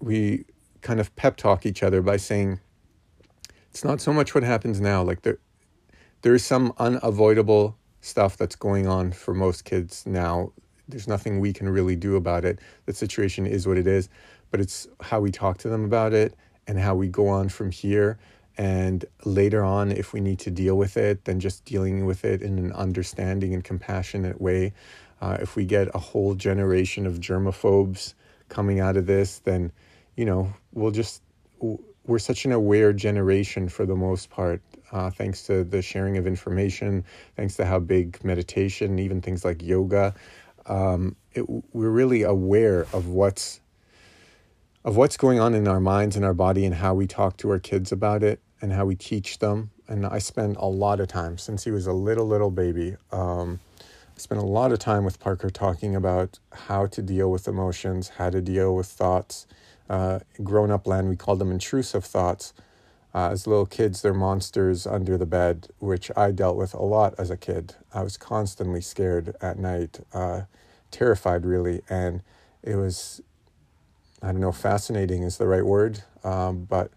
we 0.00 0.44
kind 0.82 1.00
of 1.00 1.14
pep 1.16 1.36
talk 1.36 1.64
each 1.64 1.82
other 1.82 2.02
by 2.02 2.16
saying 2.16 2.60
it's 3.70 3.84
not 3.84 4.00
so 4.00 4.12
much 4.12 4.34
what 4.34 4.44
happens 4.44 4.80
now 4.80 5.02
like 5.02 5.22
there 5.22 5.38
there's 6.20 6.44
some 6.44 6.72
unavoidable 6.78 7.76
stuff 8.02 8.36
that's 8.36 8.56
going 8.56 8.86
on 8.86 9.12
for 9.12 9.32
most 9.32 9.64
kids 9.64 10.04
now 10.04 10.52
there's 10.88 11.08
nothing 11.08 11.40
we 11.40 11.52
can 11.52 11.68
really 11.68 11.96
do 11.96 12.16
about 12.16 12.44
it. 12.44 12.58
The 12.86 12.92
situation 12.92 13.46
is 13.46 13.66
what 13.66 13.78
it 13.78 13.86
is, 13.86 14.08
but 14.50 14.60
it's 14.60 14.86
how 15.00 15.20
we 15.20 15.30
talk 15.30 15.58
to 15.58 15.68
them 15.68 15.84
about 15.84 16.12
it 16.12 16.34
and 16.66 16.78
how 16.78 16.94
we 16.94 17.08
go 17.08 17.28
on 17.28 17.48
from 17.48 17.70
here. 17.70 18.18
And 18.56 19.04
later 19.24 19.64
on, 19.64 19.90
if 19.90 20.12
we 20.12 20.20
need 20.20 20.38
to 20.40 20.50
deal 20.50 20.76
with 20.76 20.96
it, 20.96 21.24
then 21.24 21.40
just 21.40 21.64
dealing 21.64 22.06
with 22.06 22.24
it 22.24 22.40
in 22.42 22.58
an 22.58 22.72
understanding 22.72 23.52
and 23.52 23.64
compassionate 23.64 24.40
way. 24.40 24.72
Uh, 25.20 25.38
if 25.40 25.56
we 25.56 25.64
get 25.64 25.88
a 25.94 25.98
whole 25.98 26.34
generation 26.34 27.06
of 27.06 27.14
germaphobes 27.14 28.14
coming 28.48 28.78
out 28.78 28.96
of 28.96 29.06
this, 29.06 29.40
then, 29.40 29.72
you 30.16 30.24
know, 30.24 30.52
we'll 30.72 30.92
just, 30.92 31.22
we're 32.06 32.18
such 32.18 32.44
an 32.44 32.52
aware 32.52 32.92
generation 32.92 33.68
for 33.68 33.86
the 33.86 33.96
most 33.96 34.30
part. 34.30 34.60
Uh, 34.92 35.10
thanks 35.10 35.42
to 35.46 35.64
the 35.64 35.82
sharing 35.82 36.16
of 36.16 36.26
information, 36.26 37.04
thanks 37.36 37.56
to 37.56 37.64
how 37.64 37.80
big 37.80 38.22
meditation, 38.22 38.98
even 39.00 39.20
things 39.20 39.44
like 39.44 39.60
yoga, 39.62 40.14
um, 40.66 41.16
it, 41.32 41.44
we're 41.74 41.90
really 41.90 42.22
aware 42.22 42.86
of 42.92 43.08
what's 43.08 43.60
of 44.84 44.96
what's 44.96 45.16
going 45.16 45.40
on 45.40 45.54
in 45.54 45.66
our 45.66 45.80
minds 45.80 46.14
and 46.14 46.26
our 46.26 46.34
body 46.34 46.66
and 46.66 46.74
how 46.74 46.92
we 46.92 47.06
talk 47.06 47.38
to 47.38 47.50
our 47.50 47.58
kids 47.58 47.90
about 47.90 48.22
it 48.22 48.38
and 48.64 48.72
how 48.72 48.86
we 48.86 48.96
teach 48.96 49.40
them. 49.40 49.70
And 49.88 50.06
I 50.06 50.18
spend 50.18 50.56
a 50.56 50.64
lot 50.64 50.98
of 50.98 51.06
time 51.06 51.36
since 51.36 51.64
he 51.64 51.70
was 51.70 51.86
a 51.86 51.92
little 51.92 52.26
little 52.26 52.50
baby. 52.50 52.96
Um, 53.12 53.60
I 53.78 54.18
spent 54.18 54.40
a 54.40 54.44
lot 54.44 54.72
of 54.72 54.78
time 54.78 55.04
with 55.04 55.20
Parker 55.20 55.50
talking 55.50 55.94
about 55.94 56.38
how 56.50 56.86
to 56.86 57.02
deal 57.02 57.30
with 57.30 57.46
emotions, 57.46 58.08
how 58.16 58.30
to 58.30 58.40
deal 58.40 58.74
with 58.74 58.86
thoughts. 58.86 59.46
Uh, 59.90 60.20
grown 60.42 60.70
up 60.70 60.86
land, 60.86 61.10
we 61.10 61.16
call 61.16 61.36
them 61.36 61.52
intrusive 61.52 62.06
thoughts. 62.06 62.54
Uh, 63.14 63.28
as 63.32 63.46
little 63.46 63.66
kids, 63.66 64.00
they're 64.00 64.14
monsters 64.14 64.86
under 64.86 65.18
the 65.18 65.26
bed, 65.26 65.68
which 65.78 66.10
I 66.16 66.30
dealt 66.30 66.56
with 66.56 66.72
a 66.72 66.82
lot 66.82 67.14
as 67.18 67.30
a 67.30 67.36
kid. 67.36 67.74
I 67.92 68.02
was 68.02 68.16
constantly 68.16 68.80
scared 68.80 69.36
at 69.42 69.58
night, 69.58 70.00
uh, 70.14 70.42
terrified 70.90 71.44
really, 71.44 71.82
and 71.90 72.22
it 72.62 72.76
was, 72.76 73.20
I 74.22 74.32
don't 74.32 74.40
know, 74.40 74.52
fascinating 74.52 75.22
is 75.22 75.36
the 75.36 75.46
right 75.46 75.66
word, 75.66 76.02
um, 76.24 76.64
but 76.64 76.90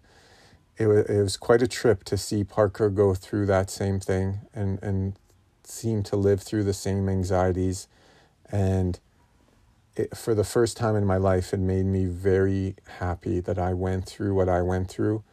it 0.77 0.87
was, 0.87 1.05
it 1.05 1.21
was 1.21 1.37
quite 1.37 1.61
a 1.61 1.67
trip 1.67 2.03
to 2.05 2.17
see 2.17 2.43
Parker 2.43 2.89
go 2.89 3.13
through 3.13 3.47
that 3.47 3.69
same 3.69 3.99
thing 3.99 4.41
and, 4.53 4.81
and 4.83 5.17
seem 5.63 6.03
to 6.03 6.15
live 6.15 6.41
through 6.41 6.63
the 6.63 6.73
same 6.73 7.09
anxieties. 7.09 7.87
And 8.51 8.99
it, 9.95 10.15
for 10.15 10.35
the 10.35 10.43
first 10.43 10.77
time 10.77 10.95
in 10.95 11.05
my 11.05 11.17
life, 11.17 11.53
it 11.53 11.59
made 11.59 11.85
me 11.85 12.05
very 12.05 12.75
happy 12.99 13.39
that 13.39 13.57
I 13.57 13.73
went 13.73 14.05
through 14.05 14.35
what 14.35 14.47
I 14.47 14.61
went 14.61 14.89
through. 14.89 15.23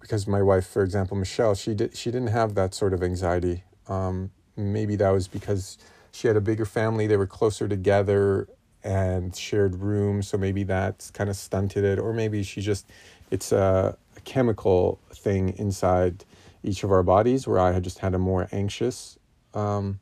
Because 0.00 0.26
my 0.26 0.42
wife, 0.42 0.66
for 0.66 0.82
example, 0.82 1.16
Michelle, 1.16 1.54
she 1.54 1.72
did 1.74 1.96
she 1.96 2.10
didn't 2.10 2.28
have 2.28 2.54
that 2.56 2.74
sort 2.74 2.92
of 2.92 3.02
anxiety. 3.02 3.62
Um, 3.88 4.32
maybe 4.54 4.96
that 4.96 5.08
was 5.10 5.28
because 5.28 5.78
she 6.12 6.28
had 6.28 6.36
a 6.36 6.42
bigger 6.42 6.66
family; 6.66 7.06
they 7.06 7.16
were 7.16 7.26
closer 7.26 7.66
together 7.68 8.46
and 8.82 9.34
shared 9.34 9.76
rooms, 9.76 10.28
so 10.28 10.36
maybe 10.36 10.62
that's 10.62 11.10
kind 11.10 11.30
of 11.30 11.36
stunted 11.36 11.84
it. 11.84 11.98
Or 11.98 12.12
maybe 12.12 12.42
she 12.42 12.60
just 12.60 12.86
it's 13.30 13.50
a 13.50 13.96
chemical 14.24 15.00
thing 15.12 15.54
inside 15.58 16.24
each 16.62 16.82
of 16.84 16.90
our 16.90 17.02
bodies, 17.02 17.46
where 17.46 17.58
I 17.58 17.72
had 17.72 17.84
just 17.84 17.98
had 17.98 18.14
a 18.14 18.18
more 18.18 18.48
anxious 18.52 19.18
um, 19.52 20.00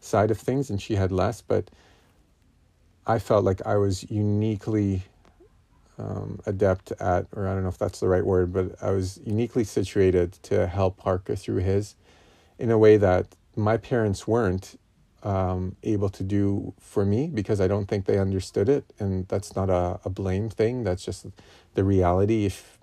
side 0.00 0.30
of 0.30 0.38
things, 0.38 0.70
and 0.70 0.80
she 0.80 0.94
had 0.94 1.10
less, 1.10 1.42
but 1.42 1.70
I 3.06 3.18
felt 3.18 3.44
like 3.44 3.60
I 3.66 3.76
was 3.76 4.08
uniquely 4.10 5.02
um, 5.98 6.40
adept 6.46 6.92
at, 6.92 7.26
or 7.34 7.46
I 7.46 7.54
don't 7.54 7.62
know 7.62 7.68
if 7.68 7.78
that's 7.78 8.00
the 8.00 8.08
right 8.08 8.24
word, 8.24 8.52
but 8.52 8.82
I 8.82 8.90
was 8.90 9.20
uniquely 9.24 9.64
situated 9.64 10.32
to 10.44 10.66
help 10.66 10.96
Parker 10.96 11.36
through 11.36 11.58
his 11.58 11.96
in 12.58 12.70
a 12.70 12.78
way 12.78 12.96
that 12.96 13.36
my 13.56 13.76
parents 13.76 14.26
weren't 14.26 14.78
um, 15.22 15.76
able 15.82 16.08
to 16.10 16.22
do 16.22 16.74
for 16.78 17.04
me 17.04 17.28
because 17.28 17.60
I 17.60 17.68
don't 17.68 17.86
think 17.86 18.06
they 18.06 18.18
understood 18.18 18.68
it. 18.68 18.84
And 18.98 19.26
that's 19.28 19.56
not 19.56 19.70
a, 19.70 20.00
a 20.04 20.10
blame 20.10 20.48
thing, 20.50 20.84
that's 20.84 21.04
just 21.04 21.26
the 21.74 21.84
reality. 21.84 22.44
If 22.44 22.78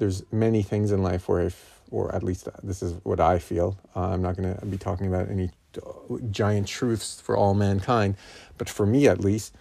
there's 0.00 0.24
many 0.32 0.62
things 0.62 0.90
in 0.90 1.02
life 1.02 1.28
where 1.28 1.42
if, 1.42 1.80
or 1.90 2.12
at 2.14 2.22
least 2.22 2.48
this 2.64 2.82
is 2.82 2.94
what 3.04 3.20
I 3.20 3.38
feel, 3.38 3.78
uh, 3.94 4.08
I'm 4.08 4.22
not 4.22 4.36
going 4.36 4.56
to 4.56 4.66
be 4.66 4.78
talking 4.78 5.06
about 5.06 5.28
any 5.28 5.50
giant 6.30 6.66
truths 6.66 7.20
for 7.20 7.36
all 7.36 7.54
mankind, 7.54 8.16
but 8.58 8.68
for 8.68 8.86
me 8.86 9.06
at 9.06 9.20
least, 9.20 9.54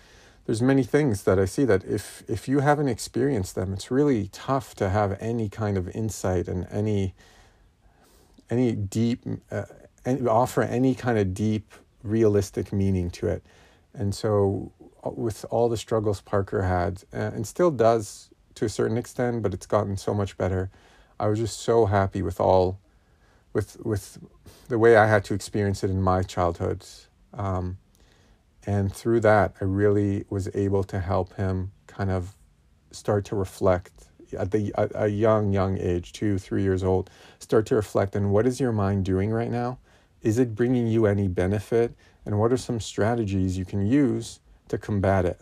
there's 0.45 0.61
many 0.63 0.81
things 0.81 1.23
that 1.23 1.37
I 1.37 1.45
see 1.45 1.65
that 1.65 1.83
if 1.83 2.23
if 2.27 2.47
you 2.47 2.61
haven't 2.61 2.87
experienced 2.87 3.53
them, 3.53 3.71
it's 3.71 3.91
really 3.91 4.29
tough 4.29 4.73
to 4.75 4.89
have 4.89 5.15
any 5.19 5.47
kind 5.47 5.77
of 5.77 5.87
insight 5.89 6.47
and 6.47 6.65
any 6.71 7.13
any 8.49 8.71
deep 8.71 9.19
uh, 9.51 9.65
and 10.05 10.27
offer 10.27 10.63
any 10.63 10.95
kind 10.95 11.19
of 11.19 11.35
deep 11.35 11.71
realistic 12.01 12.73
meaning 12.73 13.11
to 13.11 13.27
it. 13.27 13.43
And 13.93 14.15
so 14.15 14.71
uh, 15.03 15.11
with 15.11 15.45
all 15.51 15.69
the 15.69 15.77
struggles 15.77 16.21
Parker 16.21 16.63
had 16.63 17.03
uh, 17.13 17.35
and 17.35 17.45
still 17.45 17.69
does 17.69 18.28
to 18.59 18.65
a 18.65 18.69
certain 18.69 18.97
extent, 18.97 19.41
but 19.41 19.53
it's 19.53 19.65
gotten 19.65 19.97
so 19.97 20.13
much 20.13 20.37
better. 20.37 20.69
I 21.19 21.27
was 21.27 21.39
just 21.39 21.59
so 21.59 21.85
happy 21.85 22.21
with 22.21 22.39
all 22.39 22.79
with 23.53 23.77
with 23.83 24.19
the 24.67 24.77
way 24.77 24.95
I 24.95 25.07
had 25.07 25.23
to 25.25 25.33
experience 25.33 25.83
it 25.83 25.89
in 25.89 26.01
my 26.01 26.23
childhood. 26.23 26.85
Um, 27.33 27.77
and 28.65 28.93
through 28.93 29.21
that, 29.21 29.55
I 29.59 29.63
really 29.65 30.25
was 30.29 30.49
able 30.53 30.83
to 30.85 30.99
help 30.99 31.33
him 31.35 31.71
kind 31.87 32.11
of 32.11 32.35
start 32.91 33.25
to 33.25 33.35
reflect 33.35 33.91
at 34.37 34.51
the 34.51 34.73
a, 34.75 35.05
a 35.05 35.07
young 35.07 35.51
young 35.51 35.77
age, 35.77 36.13
two 36.13 36.37
three 36.37 36.61
years 36.61 36.83
old, 36.83 37.09
start 37.39 37.65
to 37.67 37.75
reflect 37.75 38.15
on 38.15 38.31
what 38.31 38.45
is 38.45 38.59
your 38.59 38.71
mind 38.71 39.05
doing 39.05 39.31
right 39.31 39.51
now. 39.51 39.79
Is 40.21 40.37
it 40.37 40.53
bringing 40.53 40.87
you 40.87 41.05
any 41.05 41.27
benefit? 41.27 41.93
And 42.25 42.37
what 42.37 42.51
are 42.51 42.57
some 42.57 42.79
strategies 42.79 43.57
you 43.57 43.65
can 43.65 43.87
use 43.87 44.39
to 44.67 44.77
combat 44.77 45.25
it? 45.25 45.41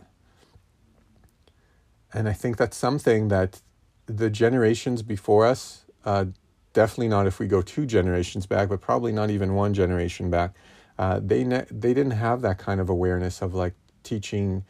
And 2.13 2.27
I 2.27 2.33
think 2.33 2.57
that's 2.57 2.77
something 2.77 3.27
that 3.27 3.61
the 4.05 4.29
generations 4.29 5.03
before 5.03 5.45
us 5.45 5.85
uh, 6.05 6.25
definitely 6.73 7.09
not 7.09 7.27
if 7.27 7.39
we 7.39 7.47
go 7.47 7.61
two 7.61 7.85
generations 7.85 8.45
back, 8.45 8.69
but 8.69 8.79
probably 8.79 9.11
not 9.11 9.29
even 9.29 9.55
one 9.55 9.73
generation 9.73 10.29
back. 10.29 10.53
Uh, 10.97 11.19
they 11.23 11.43
ne- 11.43 11.65
they 11.69 11.93
didn't 11.93 12.11
have 12.11 12.41
that 12.41 12.57
kind 12.57 12.79
of 12.79 12.89
awareness 12.89 13.41
of 13.41 13.53
like 13.53 13.73
teaching 14.03 14.63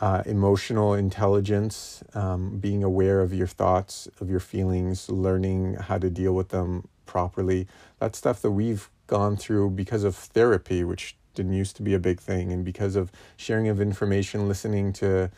uh, 0.00 0.22
emotional 0.26 0.94
intelligence, 0.94 2.02
um, 2.14 2.58
being 2.58 2.84
aware 2.84 3.20
of 3.20 3.34
your 3.34 3.46
thoughts, 3.46 4.08
of 4.20 4.30
your 4.30 4.40
feelings, 4.40 5.10
learning 5.10 5.74
how 5.74 5.98
to 5.98 6.08
deal 6.08 6.34
with 6.34 6.50
them 6.50 6.86
properly. 7.04 7.66
That 7.98 8.14
stuff 8.14 8.40
that 8.42 8.52
we've 8.52 8.88
gone 9.08 9.36
through 9.36 9.70
because 9.70 10.04
of 10.04 10.14
therapy, 10.14 10.84
which 10.84 11.16
didn't 11.34 11.54
used 11.54 11.76
to 11.76 11.82
be 11.82 11.94
a 11.94 11.98
big 11.98 12.20
thing, 12.20 12.52
and 12.52 12.64
because 12.64 12.94
of 12.94 13.10
sharing 13.36 13.68
of 13.68 13.80
information, 13.80 14.48
listening 14.48 14.92
to, 14.94 15.30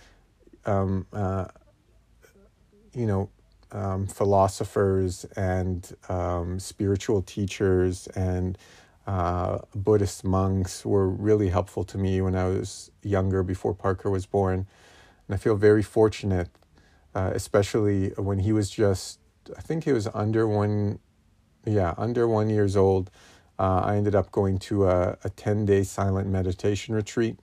um, 0.66 1.06
uh, 1.12 1.46
you 2.92 3.06
know, 3.06 3.30
um, 3.72 4.06
philosophers 4.06 5.24
and 5.36 5.94
um, 6.08 6.58
spiritual 6.58 7.22
teachers 7.22 8.06
and 8.08 8.58
uh, 9.06 9.58
Buddhist 9.74 10.24
monks 10.24 10.84
were 10.84 11.08
really 11.08 11.48
helpful 11.48 11.84
to 11.84 11.98
me 11.98 12.20
when 12.20 12.34
I 12.34 12.46
was 12.46 12.90
younger, 13.02 13.42
before 13.42 13.74
Parker 13.74 14.10
was 14.10 14.26
born. 14.26 14.66
And 15.26 15.34
I 15.34 15.36
feel 15.36 15.56
very 15.56 15.82
fortunate, 15.82 16.48
uh, 17.14 17.30
especially 17.34 18.10
when 18.10 18.40
he 18.40 18.52
was 18.52 18.70
just, 18.70 19.18
I 19.56 19.60
think 19.62 19.84
he 19.84 19.92
was 19.92 20.06
under 20.14 20.46
one, 20.46 20.98
yeah, 21.64 21.94
under 21.96 22.28
one 22.28 22.50
years 22.50 22.76
old. 22.76 23.10
Uh, 23.58 23.82
I 23.84 23.96
ended 23.96 24.14
up 24.14 24.30
going 24.30 24.58
to 24.60 24.86
a, 24.86 25.18
a 25.24 25.30
10 25.30 25.64
day 25.64 25.82
silent 25.82 26.28
meditation 26.28 26.94
retreat. 26.94 27.38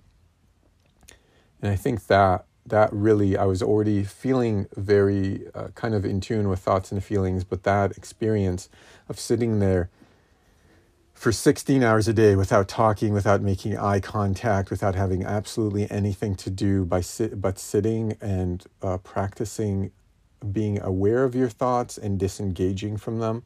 And 1.62 1.72
I 1.72 1.76
think 1.76 2.08
that 2.08 2.46
that 2.68 2.92
really, 2.92 3.38
I 3.38 3.46
was 3.46 3.62
already 3.62 4.04
feeling 4.04 4.68
very 4.76 5.48
uh, 5.56 5.70
kind 5.76 5.94
of 5.94 6.06
in 6.06 6.20
tune 6.20 6.50
with 6.50 6.60
thoughts 6.60 6.92
and 6.92 7.04
feelings, 7.04 7.44
but 7.44 7.64
that 7.64 7.92
experience 7.98 8.70
of 9.10 9.20
sitting 9.20 9.60
there 9.60 9.90
for 11.14 11.32
16 11.32 11.82
hours 11.82 12.08
a 12.08 12.14
day 12.14 12.36
without 12.36 12.68
talking, 12.68 13.12
without 13.14 13.42
making 13.42 13.76
eye 13.78 14.00
contact, 14.00 14.70
without 14.70 14.94
having 14.94 15.26
absolutely 15.26 15.90
anything 15.90 16.36
to 16.36 16.52
do 16.52 16.86
by 16.86 17.02
sit, 17.02 17.42
but 17.42 17.58
sitting 17.58 18.16
and 18.22 18.66
uh, 18.84 18.98
practicing 19.00 19.92
being 20.52 20.80
aware 20.80 21.24
of 21.24 21.34
your 21.34 21.50
thoughts 21.50 21.98
and 21.98 22.20
disengaging 22.20 22.98
from 22.98 23.18
them. 23.20 23.44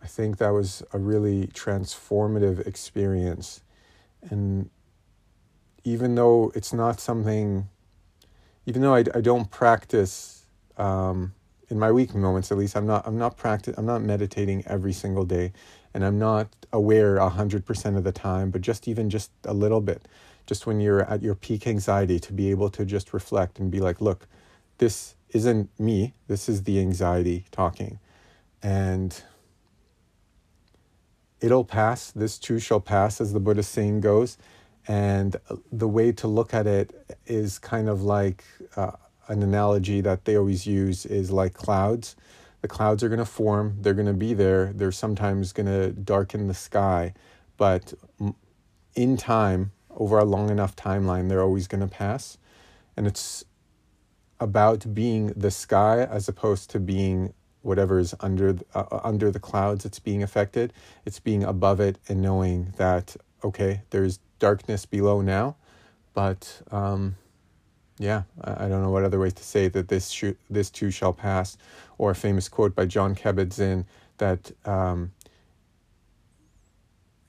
I 0.00 0.06
think 0.06 0.38
that 0.38 0.50
was 0.50 0.82
a 0.92 0.98
really 0.98 1.48
transformative 1.48 2.64
experience. 2.64 3.62
And 4.22 4.70
even 5.82 6.14
though 6.14 6.52
it's 6.54 6.72
not 6.72 7.00
something 7.00 7.68
even 8.68 8.82
though 8.82 8.94
I, 8.94 8.98
I 9.14 9.22
don't 9.22 9.50
practice 9.50 10.44
um, 10.76 11.32
in 11.70 11.78
my 11.78 11.90
weak 11.90 12.14
moments 12.14 12.52
at 12.52 12.58
least 12.58 12.76
I'm 12.76 12.86
not 12.86 13.06
I'm 13.06 13.16
not 13.16 13.38
practice 13.38 13.74
I'm 13.78 13.86
not 13.86 14.02
meditating 14.02 14.62
every 14.66 14.92
single 14.92 15.24
day 15.24 15.54
and 15.94 16.04
I'm 16.04 16.18
not 16.18 16.48
aware 16.70 17.16
100% 17.16 17.96
of 17.96 18.04
the 18.04 18.12
time 18.12 18.50
but 18.50 18.60
just 18.60 18.86
even 18.86 19.08
just 19.08 19.30
a 19.44 19.54
little 19.54 19.80
bit. 19.80 20.06
Just 20.46 20.66
when 20.66 20.80
you're 20.80 21.00
at 21.00 21.22
your 21.22 21.34
peak 21.34 21.66
anxiety 21.66 22.20
to 22.20 22.32
be 22.34 22.50
able 22.50 22.68
to 22.68 22.84
just 22.84 23.14
reflect 23.14 23.58
and 23.58 23.70
be 23.70 23.80
like 23.80 24.02
look 24.02 24.28
this 24.76 25.14
isn't 25.30 25.70
me. 25.80 26.12
This 26.26 26.46
is 26.46 26.64
the 26.64 26.78
anxiety 26.78 27.46
talking. 27.50 27.98
And 28.62 29.22
it'll 31.40 31.64
pass. 31.64 32.10
This 32.10 32.38
too 32.38 32.58
shall 32.58 32.80
pass 32.80 33.18
as 33.18 33.32
the 33.32 33.40
buddhist 33.40 33.72
saying 33.72 34.02
goes 34.02 34.36
and 34.88 35.36
the 35.70 35.86
way 35.86 36.12
to 36.12 36.26
look 36.26 36.54
at 36.54 36.66
it 36.66 37.06
is 37.26 37.58
kind 37.58 37.88
of 37.88 38.02
like 38.02 38.42
uh, 38.74 38.92
an 39.28 39.42
analogy 39.42 40.00
that 40.00 40.24
they 40.24 40.36
always 40.36 40.66
use 40.66 41.04
is 41.04 41.30
like 41.30 41.52
clouds. 41.52 42.16
The 42.62 42.68
clouds 42.68 43.04
are 43.04 43.08
going 43.08 43.18
to 43.18 43.26
form, 43.26 43.76
they're 43.82 43.94
going 43.94 44.06
to 44.06 44.14
be 44.14 44.34
there, 44.34 44.72
they're 44.72 44.90
sometimes 44.90 45.52
going 45.52 45.66
to 45.66 45.92
darken 45.92 46.48
the 46.48 46.54
sky, 46.54 47.12
but 47.58 47.92
in 48.94 49.16
time, 49.16 49.72
over 49.90 50.18
a 50.18 50.24
long 50.24 50.50
enough 50.50 50.74
timeline, 50.74 51.28
they're 51.28 51.42
always 51.42 51.68
going 51.68 51.80
to 51.80 51.86
pass. 51.86 52.38
And 52.96 53.06
it's 53.06 53.44
about 54.40 54.94
being 54.94 55.28
the 55.28 55.50
sky 55.50 56.04
as 56.04 56.28
opposed 56.28 56.70
to 56.70 56.80
being 56.80 57.34
whatever 57.62 57.98
is 57.98 58.14
under 58.20 58.56
uh, 58.74 59.00
under 59.02 59.30
the 59.32 59.40
clouds 59.40 59.84
it's 59.84 59.98
being 59.98 60.22
affected 60.22 60.72
it's 61.04 61.18
being 61.18 61.42
above 61.42 61.80
it 61.80 61.98
and 62.08 62.22
knowing 62.22 62.72
that 62.76 63.16
okay 63.42 63.82
there's 63.90 64.20
darkness 64.38 64.86
below 64.86 65.20
now. 65.20 65.56
But 66.14 66.62
um, 66.70 67.16
yeah, 67.98 68.22
I, 68.42 68.64
I, 68.64 68.68
don't 68.68 68.82
know 68.82 68.90
what 68.90 69.04
other 69.04 69.18
way 69.18 69.30
to 69.30 69.42
say 69.42 69.68
that 69.68 69.88
this 69.88 70.10
sh- 70.10 70.38
this 70.50 70.70
too 70.70 70.90
shall 70.90 71.12
pass, 71.12 71.56
or 71.96 72.10
a 72.10 72.14
famous 72.14 72.48
quote 72.48 72.74
by 72.74 72.86
John 72.86 73.14
Kabat-Zinn 73.14 73.86
that 74.18 74.50
um, 74.64 75.12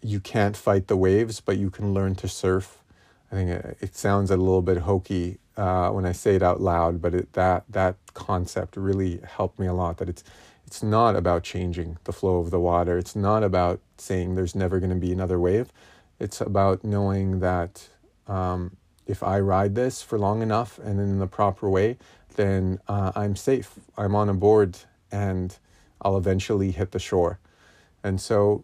you 0.02 0.20
can't 0.20 0.56
fight 0.56 0.88
the 0.88 0.98
waves, 0.98 1.40
but 1.40 1.58
you 1.58 1.70
can 1.70 1.94
learn 1.94 2.16
to 2.16 2.28
surf. 2.28 2.84
I 3.32 3.36
think 3.36 3.50
it, 3.50 3.78
it 3.82 3.96
sounds 3.96 4.32
a 4.32 4.38
little 4.38 4.62
bit 4.62 4.78
hokey 4.78 5.38
uh, 5.58 5.90
when 5.90 6.06
I 6.06 6.14
say 6.14 6.36
it 6.36 6.42
out 6.42 6.62
loud, 6.62 7.02
but 7.02 7.14
it, 7.14 7.34
that 7.34 7.66
that 7.70 7.96
concept 8.14 8.76
really 8.76 9.22
helped 9.24 9.60
me 9.60 9.68
a 9.68 9.74
lot. 9.74 9.98
That 9.98 10.10
it's 10.10 10.24
it's 10.66 10.84
not 10.84 11.16
about 11.16 11.44
changing 11.44 11.98
the 12.04 12.14
flow 12.14 12.38
of 12.40 12.52
the 12.52 12.60
water. 12.60 12.98
It's 12.98 13.16
not 13.16 13.44
about 13.44 13.82
saying 13.98 14.36
there's 14.36 14.56
never 14.56 14.80
going 14.80 14.92
to 14.92 14.96
be 14.96 15.12
another 15.12 15.40
wave. 15.40 15.72
It's 16.20 16.42
about 16.42 16.84
knowing 16.84 17.40
that 17.40 17.90
um, 18.28 18.78
if 19.08 19.24
I 19.24 19.40
ride 19.40 19.76
this 19.76 20.02
for 20.02 20.20
long 20.20 20.42
enough 20.42 20.78
and 20.80 21.00
in 21.00 21.20
the 21.20 21.28
proper 21.28 21.70
way, 21.70 21.98
then 22.36 22.80
uh, 22.88 23.12
I'm 23.16 23.36
safe. 23.36 23.74
I'm 23.98 24.16
on 24.16 24.30
a 24.30 24.34
board 24.34 24.78
and 25.12 25.58
I'll 26.02 26.18
eventually 26.18 26.72
hit 26.72 26.92
the 26.92 27.00
shore. 27.00 27.40
And 28.04 28.22
so 28.22 28.64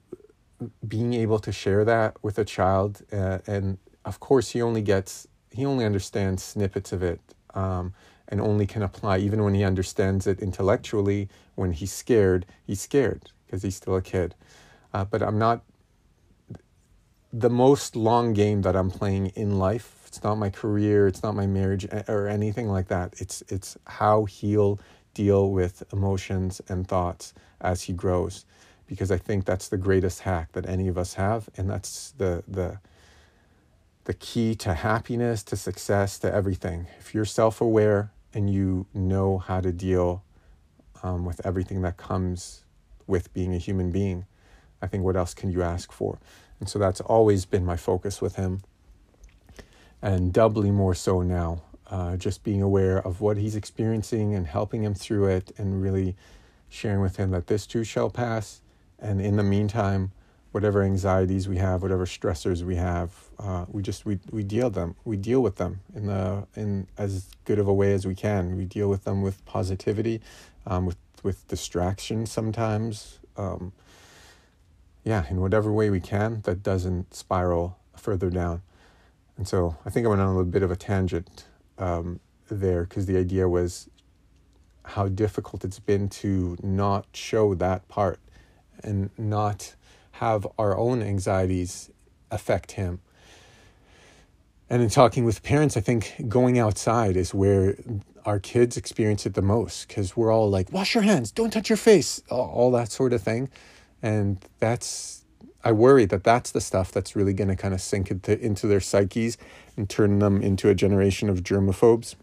being 0.88 1.14
able 1.14 1.40
to 1.40 1.52
share 1.52 1.84
that 1.86 2.18
with 2.22 2.38
a 2.38 2.46
child, 2.46 3.02
uh, 3.12 3.40
and 3.48 3.78
of 4.06 4.20
course, 4.20 4.52
he 4.52 4.62
only 4.62 4.82
gets, 4.82 5.28
he 5.52 5.66
only 5.66 5.84
understands 5.84 6.44
snippets 6.44 6.94
of 6.94 7.04
it 7.04 7.20
um, 7.54 7.94
and 8.28 8.40
only 8.40 8.66
can 8.68 8.82
apply, 8.82 9.18
even 9.18 9.44
when 9.44 9.54
he 9.54 9.64
understands 9.64 10.28
it 10.28 10.40
intellectually, 10.40 11.28
when 11.56 11.72
he's 11.72 11.92
scared, 11.92 12.46
he's 12.66 12.82
scared 12.82 13.32
because 13.46 13.64
he's 13.64 13.76
still 13.76 13.96
a 13.96 14.02
kid. 14.02 14.36
Uh, 14.94 15.06
but 15.06 15.22
I'm 15.22 15.38
not, 15.38 15.64
the 17.38 17.50
most 17.50 17.96
long 17.96 18.34
game 18.34 18.62
that 18.62 18.76
I'm 18.76 18.92
playing 18.92 19.28
in 19.36 19.58
life 19.60 19.96
it's 20.16 20.24
not 20.24 20.36
my 20.36 20.50
career. 20.50 21.08
It's 21.08 21.22
not 21.24 21.36
my 21.36 21.46
marriage 21.46 21.86
or 22.08 22.30
anything 22.30 22.70
like 22.70 22.88
that. 22.88 23.16
It's 23.18 23.44
it's 23.50 23.78
how 23.86 24.24
he'll 24.24 24.80
deal 25.14 25.52
with 25.52 25.84
emotions 25.92 26.62
and 26.70 26.88
thoughts 26.88 27.34
as 27.60 27.84
he 27.84 27.92
grows, 27.92 28.46
because 28.88 29.12
I 29.12 29.18
think 29.18 29.44
that's 29.44 29.68
the 29.68 29.78
greatest 29.78 30.22
hack 30.22 30.54
that 30.54 30.70
any 30.70 30.88
of 30.88 30.98
us 30.98 31.16
have, 31.16 31.50
and 31.58 31.70
that's 31.70 32.12
the 32.12 32.46
the 32.48 32.80
the 34.06 34.14
key 34.14 34.56
to 34.56 34.74
happiness, 34.74 35.44
to 35.44 35.58
success, 35.58 36.18
to 36.20 36.34
everything. 36.34 36.88
If 36.98 37.14
you're 37.14 37.26
self 37.26 37.60
aware 37.60 38.12
and 38.34 38.50
you 38.50 38.86
know 38.94 39.40
how 39.40 39.60
to 39.60 39.74
deal 39.74 40.24
um, 41.04 41.26
with 41.26 41.46
everything 41.46 41.82
that 41.82 41.98
comes 41.98 42.64
with 43.06 43.34
being 43.34 43.54
a 43.54 43.58
human 43.58 43.92
being, 43.92 44.28
I 44.82 44.88
think 44.88 45.04
what 45.04 45.18
else 45.18 45.34
can 45.34 45.52
you 45.52 45.62
ask 45.62 45.92
for? 45.92 46.20
And 46.60 46.70
so 46.70 46.80
that's 46.80 47.02
always 47.02 47.46
been 47.46 47.66
my 47.66 47.78
focus 47.78 48.22
with 48.22 48.36
him 48.36 48.62
and 50.02 50.32
doubly 50.32 50.72
more 50.72 50.96
so 50.96 51.22
now. 51.22 51.62
Uh, 51.88 52.18
just 52.18 52.44
being 52.44 52.64
aware 52.64 52.98
of 53.06 53.22
what 53.22 53.38
he's 53.38 53.56
experiencing 53.56 54.34
and 54.34 54.48
helping 54.48 54.84
him 54.84 54.96
through 54.96 55.28
it, 55.28 55.52
and 55.60 55.84
really 55.84 56.16
sharing 56.68 57.00
with 57.00 57.18
him 57.18 57.30
that 57.30 57.46
this 57.46 57.68
too 57.68 57.84
shall 57.84 58.10
pass. 58.10 58.62
And 58.98 59.22
in 59.22 59.36
the 59.36 59.44
meantime, 59.44 60.12
whatever 60.52 60.82
anxieties 60.82 61.48
we 61.48 61.58
have, 61.58 61.84
whatever 61.84 62.08
stressors 62.08 62.64
we 62.64 62.76
have, 62.76 63.14
uh, 63.38 63.66
we 63.68 63.84
just 63.84 64.04
we 64.04 64.18
we 64.32 64.44
deal 64.44 64.72
them. 64.72 64.96
We 65.06 65.16
deal 65.16 65.42
with 65.42 65.58
them 65.58 65.82
in 65.94 66.08
the 66.08 66.48
in 66.56 66.88
as 66.98 67.28
good 67.46 67.60
of 67.60 67.68
a 67.68 67.74
way 67.74 67.94
as 67.94 68.08
we 68.08 68.16
can. 68.16 68.58
We 68.58 68.66
deal 68.66 68.90
with 68.90 69.04
them 69.04 69.22
with 69.22 69.46
positivity, 69.46 70.22
um, 70.66 70.88
with 70.88 70.98
with 71.22 71.48
distraction 71.48 72.26
sometimes. 72.26 73.20
Um, 73.38 73.74
yeah, 75.06 75.26
in 75.30 75.40
whatever 75.40 75.72
way 75.72 75.90
we 75.90 76.02
can 76.02 76.42
that 76.42 76.64
doesn't 76.64 77.14
spiral 77.14 77.78
further 77.96 78.30
down. 78.30 78.64
And 79.38 79.48
so 79.48 79.78
I 79.86 79.90
think 79.90 80.06
I 80.06 80.10
went 80.10 80.20
on 80.20 80.28
a 80.28 80.32
little 80.32 80.52
bit 80.52 80.64
of 80.64 80.72
a 80.72 80.76
tangent 80.76 81.46
um, 81.78 82.20
there 82.50 82.84
because 82.84 83.06
the 83.06 83.16
idea 83.18 83.48
was 83.48 83.88
how 84.84 85.08
difficult 85.08 85.64
it's 85.64 85.80
been 85.80 86.10
to 86.10 86.58
not 86.62 87.06
show 87.14 87.54
that 87.56 87.88
part 87.88 88.20
and 88.84 89.12
not 89.18 89.76
have 90.14 90.48
our 90.58 90.78
own 90.78 91.02
anxieties 91.02 91.92
affect 92.32 92.74
him. 92.74 93.00
And 94.70 94.82
in 94.82 94.90
talking 94.90 95.24
with 95.24 95.44
parents, 95.44 95.78
I 95.78 95.82
think 95.82 96.16
going 96.28 96.58
outside 96.58 97.16
is 97.16 97.34
where 97.34 97.76
our 98.26 98.40
kids 98.40 98.76
experience 98.78 99.28
it 99.28 99.36
the 99.36 99.42
most 99.44 99.88
because 99.88 100.18
we're 100.18 100.34
all 100.34 100.50
like, 100.50 100.72
wash 100.72 100.96
your 100.96 101.04
hands, 101.04 101.32
don't 101.32 101.52
touch 101.52 101.70
your 101.70 101.78
face, 101.78 102.24
all, 102.32 102.50
all 102.50 102.72
that 102.72 102.92
sort 102.92 103.14
of 103.14 103.22
thing. 103.22 103.50
And 104.06 104.38
that's 104.60 105.24
I 105.64 105.72
worry 105.72 106.06
that 106.06 106.24
that's 106.24 106.52
the 106.52 106.62
stuff 106.62 106.92
that's 106.92 107.16
really 107.16 107.34
going 107.34 107.48
to 107.48 107.56
kind 107.56 107.74
of 107.74 107.82
sink 107.82 108.12
into, 108.12 108.40
into 108.40 108.68
their 108.68 108.80
psyches 108.80 109.36
and 109.76 109.90
turn 109.90 110.20
them 110.20 110.44
into 110.44 110.70
a 110.70 110.76
generation 110.76 111.28
of 111.28 111.42
germaphobes. 111.42 112.14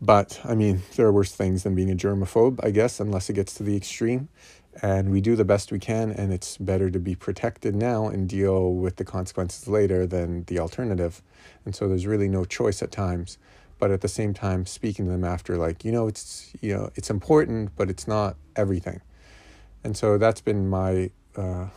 But 0.00 0.40
I 0.44 0.54
mean, 0.54 0.80
there 0.96 1.06
are 1.06 1.12
worse 1.12 1.32
things 1.32 1.62
than 1.62 1.74
being 1.74 1.90
a 1.90 1.94
germaphobe, 1.94 2.58
I 2.64 2.70
guess, 2.70 3.00
unless 3.00 3.28
it 3.28 3.34
gets 3.34 3.52
to 3.54 3.62
the 3.62 3.76
extreme. 3.76 4.30
And 4.80 5.10
we 5.10 5.20
do 5.20 5.36
the 5.36 5.44
best 5.44 5.70
we 5.70 5.78
can, 5.78 6.10
and 6.10 6.32
it's 6.32 6.56
better 6.56 6.88
to 6.88 6.98
be 6.98 7.14
protected 7.14 7.74
now 7.74 8.08
and 8.08 8.26
deal 8.26 8.72
with 8.72 8.96
the 8.96 9.04
consequences 9.04 9.68
later 9.68 10.06
than 10.06 10.44
the 10.44 10.58
alternative. 10.58 11.20
And 11.66 11.74
so 11.74 11.86
there's 11.86 12.06
really 12.06 12.28
no 12.28 12.46
choice 12.46 12.80
at 12.80 12.92
times. 12.92 13.36
But 13.78 13.90
at 13.90 14.00
the 14.00 14.08
same 14.08 14.32
time, 14.32 14.64
speaking 14.64 15.04
to 15.04 15.10
them 15.10 15.24
after, 15.24 15.58
like, 15.58 15.84
you 15.84 15.92
know, 15.92 16.08
it's 16.08 16.50
you 16.62 16.74
know, 16.74 16.90
it's 16.94 17.10
important, 17.10 17.72
but 17.76 17.90
it's 17.90 18.08
not 18.08 18.36
everything. 18.56 19.02
And 19.84 19.96
so 19.96 20.18
that's 20.18 20.40
been 20.40 20.68
my 20.68 21.10
uh, 21.36 21.68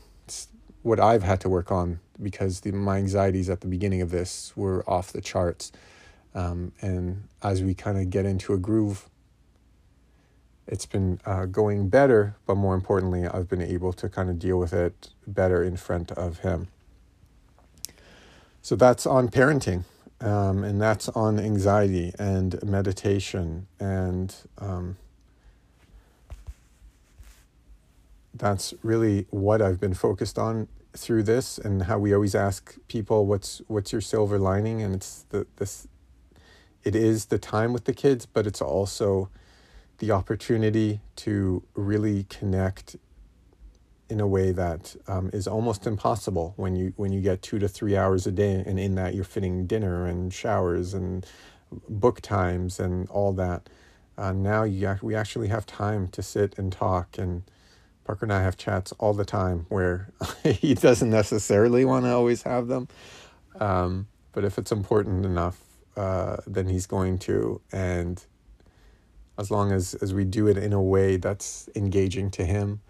what 0.84 1.00
I've 1.00 1.24
had 1.24 1.40
to 1.42 1.50
work 1.50 1.72
on 1.72 2.00
because 2.22 2.62
the, 2.62 2.72
my 2.72 2.98
anxieties 2.98 3.50
at 3.50 3.62
the 3.62 3.68
beginning 3.68 4.02
of 4.02 4.12
this 4.12 4.54
were 4.56 4.88
off 4.90 5.12
the 5.12 5.22
charts. 5.22 5.72
Um, 6.34 6.72
and 6.82 7.28
as 7.44 7.62
we 7.62 7.74
kind 7.74 7.98
of 7.98 8.10
get 8.10 8.26
into 8.26 8.54
a 8.54 8.58
groove, 8.58 9.08
it's 10.68 10.86
been 10.86 11.20
uh, 11.26 11.46
going 11.46 11.90
better, 11.90 12.36
but 12.46 12.56
more 12.56 12.76
importantly, 12.76 13.28
I've 13.28 13.50
been 13.50 13.62
able 13.62 13.94
to 13.94 14.08
kind 14.08 14.30
of 14.30 14.40
deal 14.40 14.58
with 14.58 14.74
it 14.74 15.10
better 15.28 15.64
in 15.64 15.76
front 15.76 16.12
of 16.12 16.40
him. 16.40 16.70
So 18.62 18.76
that's 18.76 19.06
on 19.06 19.30
parenting, 19.30 19.84
um, 20.22 20.64
and 20.64 20.80
that's 20.80 21.10
on 21.10 21.40
anxiety 21.40 22.14
and 22.18 22.62
meditation 22.64 23.68
and 23.80 24.34
um, 24.60 24.98
that's 28.34 28.74
really 28.82 29.28
what 29.30 29.62
I've 29.62 29.80
been 29.80 29.94
focused 29.94 30.40
on 30.40 30.68
through 30.94 31.24
this 31.24 31.58
and 31.58 31.84
how 31.84 31.98
we 31.98 32.14
always 32.14 32.36
ask 32.36 32.76
people 32.88 33.26
what's 33.26 33.62
what's 33.68 33.92
your 33.92 34.02
silver 34.02 34.38
lining? 34.38 34.82
And 34.82 34.96
it's 34.96 35.26
the 35.30 35.48
this 35.58 35.88
it 36.84 36.96
is 36.96 37.26
the 37.26 37.38
time 37.38 37.74
with 37.74 37.86
the 37.86 37.94
kids 37.94 38.26
but 38.26 38.48
it's 38.48 38.62
also 38.62 39.30
the 40.00 40.12
opportunity 40.12 41.00
to 41.16 41.64
really 41.76 42.24
connect 42.24 42.96
in 44.10 44.20
a 44.20 44.28
way 44.28 44.52
that 44.52 44.96
um, 45.08 45.30
is 45.32 45.48
almost 45.48 45.88
impossible 45.88 46.54
when 46.58 46.76
you 46.76 46.94
when 46.98 47.14
you 47.14 47.22
get 47.22 47.42
two 47.42 47.60
to 47.60 47.68
three 47.68 47.96
hours 47.96 48.28
a 48.28 48.32
day 48.32 48.62
and 48.66 48.78
in 48.78 48.96
that 48.96 49.16
you're 49.16 49.24
fitting 49.24 49.66
dinner 49.66 50.06
and 50.06 50.34
showers 50.34 50.94
and 50.94 51.26
book 51.88 52.20
times 52.20 52.80
and 52.80 53.10
all 53.10 53.32
that. 53.32 53.70
Uh, 54.18 54.34
now 54.34 54.64
you 54.64 54.98
we 55.02 55.16
actually 55.16 55.48
have 55.48 55.66
time 55.66 56.10
to 56.10 56.22
sit 56.22 56.58
and 56.58 56.74
talk 56.74 57.18
and 57.18 57.44
Parker 58.04 58.26
and 58.26 58.34
I 58.34 58.42
have 58.42 58.58
chats 58.58 58.92
all 58.94 59.14
the 59.14 59.26
time 59.26 59.66
where 59.70 60.12
he 60.44 60.74
doesn't 60.74 61.10
necessarily 61.10 61.86
want 61.86 62.06
to 62.06 62.12
always 62.12 62.44
have 62.44 62.68
them. 62.68 62.88
Um, 63.60 64.08
but 64.32 64.44
if 64.44 64.58
it's 64.58 64.72
important 64.72 65.26
enough, 65.26 65.60
uh, 65.96 66.38
then 66.48 66.68
he's 66.68 66.88
going 66.88 67.20
to. 67.20 67.62
And 67.72 68.24
as 69.38 69.52
long 69.52 69.72
as, 69.72 69.94
as 69.96 70.14
we 70.14 70.24
do 70.24 70.48
it 70.48 70.58
in 70.58 70.74
a 70.74 70.82
way 70.82 71.18
that's 71.18 71.70
engaging 71.76 72.32
to 72.32 72.46
him, 72.46 72.82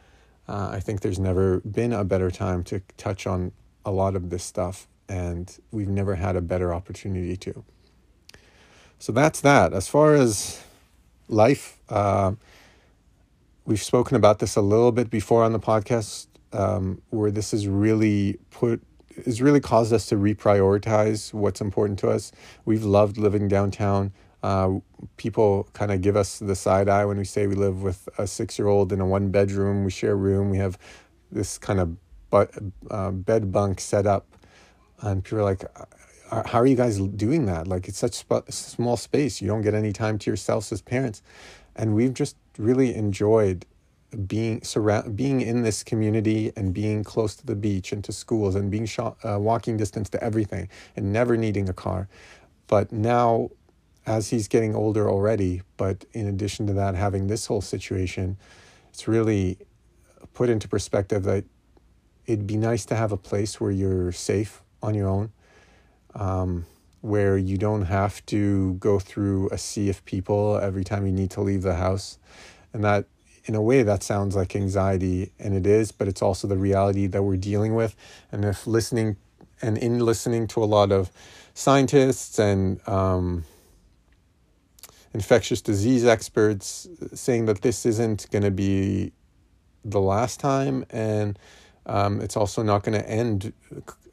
uh, 0.47 0.69
I 0.71 0.80
think 0.80 1.02
there's 1.02 1.19
never 1.19 1.60
been 1.62 1.93
a 1.93 2.04
better 2.04 2.32
time 2.32 2.63
to 2.65 2.82
touch 2.97 3.26
on 3.26 3.52
a 3.86 3.91
lot 3.91 4.15
of 4.15 4.30
this 4.30 4.43
stuff. 4.43 4.88
And 5.10 5.56
we've 5.71 5.89
never 5.89 6.15
had 6.15 6.36
a 6.36 6.41
better 6.41 6.74
opportunity 6.74 7.36
to. 7.38 7.65
So 9.00 9.12
that's 9.12 9.41
that. 9.41 9.74
As 9.74 9.88
far 9.88 10.13
as 10.13 10.63
life, 11.28 11.80
uh, 11.89 12.34
we've 13.71 13.81
spoken 13.81 14.17
about 14.17 14.39
this 14.39 14.57
a 14.57 14.62
little 14.62 14.91
bit 14.91 15.10
before 15.10 15.43
on 15.45 15.53
the 15.53 15.60
podcast, 15.60 16.27
um, 16.51 17.01
where 17.10 17.31
this 17.31 17.51
has 17.51 17.67
really 17.67 18.38
put 18.49 18.84
has 19.25 19.41
really 19.41 19.60
caused 19.60 19.93
us 19.93 20.05
to 20.07 20.15
reprioritize 20.15 21.34
what's 21.34 21.62
important 21.62 21.99
to 21.99 22.10
us. 22.10 22.31
We've 22.65 22.84
loved 22.84 23.17
living 23.17 23.47
downtown. 23.47 24.12
Uh, 24.43 24.79
people 25.17 25.69
kind 25.73 25.91
of 25.91 26.01
give 26.01 26.15
us 26.15 26.39
the 26.39 26.55
side 26.55 26.89
eye 26.89 27.05
when 27.05 27.17
we 27.17 27.23
say 27.23 27.47
we 27.47 27.55
live 27.55 27.81
with 27.81 28.10
a 28.17 28.27
six 28.27 28.60
year 28.60 28.67
old 28.67 28.91
in 28.91 28.99
a 28.99 29.05
one 29.05 29.29
bedroom. 29.29 29.86
We 29.86 29.91
share 29.91 30.13
a 30.13 30.15
room. 30.15 30.49
We 30.49 30.57
have 30.57 30.77
this 31.31 31.57
kind 31.57 31.79
of 31.79 31.95
but, 32.29 32.51
uh, 32.89 33.12
bed 33.12 33.51
bunk 33.51 33.79
set 33.79 34.05
up, 34.05 34.25
and 35.01 35.23
people 35.23 35.39
are 35.39 35.43
like, 35.43 35.63
uh, 36.31 36.43
"How 36.45 36.60
are 36.60 36.65
you 36.65 36.75
guys 36.75 36.97
doing 36.99 37.45
that? 37.45 37.67
Like 37.67 37.88
it's 37.88 37.99
such 37.99 38.15
sp- 38.19 38.49
small 38.49 38.97
space. 38.97 39.41
You 39.41 39.47
don't 39.47 39.62
get 39.62 39.73
any 39.73 39.93
time 39.93 40.17
to 40.19 40.29
yourselves 40.29 40.73
as 40.73 40.81
parents." 40.81 41.21
And 41.73 41.95
we've 41.95 42.13
just 42.13 42.36
really 42.62 42.93
enjoyed 42.95 43.65
being 44.28 44.62
surround 44.62 45.15
being 45.15 45.39
in 45.39 45.62
this 45.62 45.84
community 45.84 46.52
and 46.58 46.74
being 46.74 47.02
close 47.02 47.36
to 47.36 47.45
the 47.45 47.56
beach 47.56 47.93
and 47.93 48.04
to 48.04 48.12
schools 48.12 48.56
and 48.56 48.69
being 48.69 48.86
shot, 48.86 49.17
uh, 49.24 49.39
walking 49.39 49.78
distance 49.78 50.10
to 50.10 50.21
everything 50.21 50.67
and 50.97 51.13
never 51.13 51.38
needing 51.38 51.69
a 51.69 51.74
car 51.74 52.10
but 52.67 52.91
now 52.91 53.50
as 54.06 54.30
he's 54.30 54.50
getting 54.50 54.76
older 54.76 55.10
already 55.10 55.62
but 55.78 56.04
in 56.12 56.28
addition 56.28 56.67
to 56.67 56.74
that 56.74 56.93
having 56.93 57.28
this 57.28 57.45
whole 57.45 57.62
situation 57.62 58.36
it's 58.89 59.08
really 59.08 59.58
put 60.34 60.50
into 60.50 60.67
perspective 60.67 61.24
that 61.24 61.45
it'd 62.26 62.47
be 62.47 62.58
nice 62.58 62.86
to 62.86 62.95
have 62.95 63.12
a 63.12 63.17
place 63.17 63.60
where 63.60 63.71
you're 63.71 64.12
safe 64.12 64.62
on 64.82 64.93
your 64.93 65.08
own, 65.08 65.32
um, 66.15 66.65
where 67.02 67.38
you 67.38 67.58
don't 67.58 67.84
have 67.84 68.26
to 68.28 68.74
go 68.76 69.00
through 69.00 69.50
a 69.50 69.58
sea 69.58 69.89
of 69.89 70.04
people 70.06 70.58
every 70.62 70.84
time 70.84 71.06
you 71.06 71.12
need 71.12 71.32
to 71.32 71.41
leave 71.41 71.62
the 71.62 71.76
house. 71.76 72.19
And 72.73 72.84
that, 72.84 73.05
in 73.45 73.55
a 73.55 73.62
way, 73.62 73.84
that 73.84 74.03
sounds 74.03 74.36
like 74.36 74.55
anxiety, 74.55 75.31
and 75.39 75.53
it 75.55 75.65
is, 75.65 75.91
but 75.91 76.07
it's 76.07 76.21
also 76.21 76.47
the 76.47 76.57
reality 76.57 77.07
that 77.07 77.23
we're 77.23 77.38
dealing 77.38 77.75
with. 77.75 77.95
And 78.31 78.45
if 78.45 78.67
listening 78.67 79.17
and 79.62 79.77
in 79.77 79.99
listening 79.99 80.47
to 80.47 80.63
a 80.63 80.65
lot 80.65 80.91
of 80.91 81.12
scientists 81.53 82.39
and 82.39 82.88
um, 82.88 83.45
infectious 85.13 85.62
disease 85.62 86.05
experts 86.05 86.88
saying 87.13 87.45
that 87.45 87.62
this 87.62 87.86
isn't 87.86 88.29
going 88.31 88.43
to 88.43 88.51
be 88.51 89.12
the 89.84 89.99
last 89.99 90.39
time 90.39 90.86
and 90.89 91.38
um, 91.86 92.21
it's 92.21 92.38
also 92.38 92.62
not 92.62 92.84
going 92.84 92.99
to 92.99 93.10
end 93.10 93.53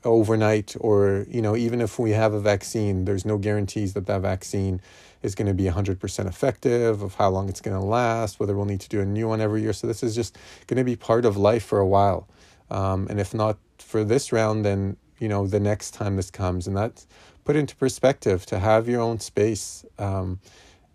overnight 0.04 0.74
or 0.80 1.26
you 1.28 1.42
know 1.42 1.56
even 1.56 1.80
if 1.80 1.98
we 1.98 2.12
have 2.12 2.32
a 2.32 2.40
vaccine 2.40 3.04
there's 3.04 3.24
no 3.24 3.36
guarantees 3.36 3.94
that 3.94 4.06
that 4.06 4.20
vaccine 4.20 4.80
is 5.22 5.34
going 5.34 5.48
to 5.48 5.54
be 5.54 5.64
100% 5.64 6.26
effective 6.26 7.02
of 7.02 7.14
how 7.14 7.28
long 7.28 7.48
it's 7.48 7.60
going 7.60 7.78
to 7.78 7.84
last 7.84 8.38
whether 8.38 8.56
we'll 8.56 8.66
need 8.66 8.80
to 8.80 8.88
do 8.88 9.00
a 9.00 9.04
new 9.04 9.28
one 9.28 9.40
every 9.40 9.62
year. 9.62 9.72
So 9.72 9.86
this 9.86 10.02
is 10.02 10.14
just 10.14 10.38
going 10.66 10.78
to 10.78 10.84
be 10.84 10.96
part 10.96 11.24
of 11.24 11.36
life 11.36 11.64
for 11.64 11.78
a 11.78 11.86
while. 11.86 12.28
Um, 12.70 13.06
and 13.08 13.18
if 13.18 13.34
not 13.34 13.58
for 13.78 14.04
this 14.04 14.32
round 14.32 14.64
then 14.64 14.96
you 15.18 15.28
know 15.28 15.46
the 15.46 15.60
next 15.60 15.92
time 15.92 16.16
this 16.16 16.30
comes. 16.30 16.66
And 16.66 16.76
that's 16.76 17.06
put 17.44 17.56
into 17.56 17.74
perspective 17.76 18.46
to 18.46 18.58
have 18.58 18.88
your 18.88 19.00
own 19.00 19.18
space 19.18 19.84
um, 19.98 20.38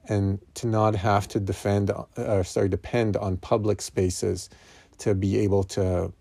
and 0.07 0.39
to 0.55 0.67
not 0.67 0.95
have 0.95 1.27
to 1.29 1.39
defend 1.39 1.91
uh, 1.91 2.43
sorry 2.43 2.69
depend 2.69 3.17
on 3.17 3.37
public 3.37 3.81
spaces 3.81 4.49
to 4.99 5.15
be 5.15 5.37
able 5.39 5.63
to 5.63 6.11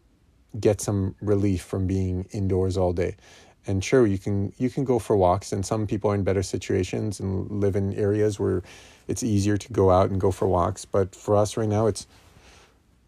get 0.58 0.80
some 0.80 1.14
relief 1.20 1.62
from 1.62 1.86
being 1.86 2.26
indoors 2.32 2.76
all 2.76 2.92
day 2.92 3.16
and 3.66 3.82
sure 3.82 4.06
you 4.06 4.18
can 4.18 4.52
you 4.58 4.70
can 4.70 4.84
go 4.84 4.98
for 4.98 5.16
walks 5.16 5.52
and 5.52 5.64
some 5.64 5.86
people 5.86 6.10
are 6.10 6.14
in 6.14 6.24
better 6.24 6.42
situations 6.42 7.20
and 7.20 7.50
live 7.50 7.76
in 7.76 7.92
areas 7.94 8.38
where 8.38 8.62
it's 9.08 9.22
easier 9.22 9.56
to 9.56 9.72
go 9.72 9.90
out 9.90 10.10
and 10.10 10.20
go 10.20 10.30
for 10.30 10.48
walks. 10.48 10.84
But 10.84 11.14
for 11.14 11.36
us 11.36 11.56
right 11.56 11.68
now 11.68 11.86
it's 11.86 12.06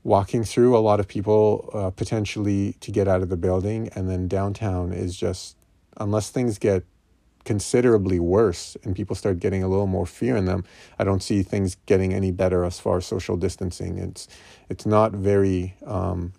walking 0.02 0.44
through 0.44 0.76
a 0.76 0.80
lot 0.80 1.00
of 1.00 1.08
people 1.08 1.70
uh, 1.72 1.90
potentially 1.90 2.74
to 2.80 2.90
get 2.90 3.08
out 3.08 3.22
of 3.22 3.30
the 3.30 3.36
building 3.36 3.88
and 3.94 4.08
then 4.08 4.28
downtown 4.28 4.92
is 4.92 5.16
just 5.16 5.56
unless 5.96 6.30
things 6.30 6.58
get 6.58 6.84
considerably 7.44 8.18
worse 8.18 8.76
and 8.84 8.96
people 8.96 9.14
start 9.14 9.38
getting 9.38 9.62
a 9.62 9.68
little 9.68 9.86
more 9.86 10.06
fear 10.06 10.34
in 10.34 10.46
them 10.46 10.64
i 10.98 11.04
don't 11.04 11.22
see 11.22 11.42
things 11.42 11.76
getting 11.84 12.14
any 12.14 12.30
better 12.30 12.64
as 12.64 12.80
far 12.80 12.96
as 12.98 13.06
social 13.06 13.36
distancing. 13.36 13.98
It's 13.98 14.28
it's 14.68 14.86
not 14.86 15.12
very 15.12 15.74
um, 15.86 16.32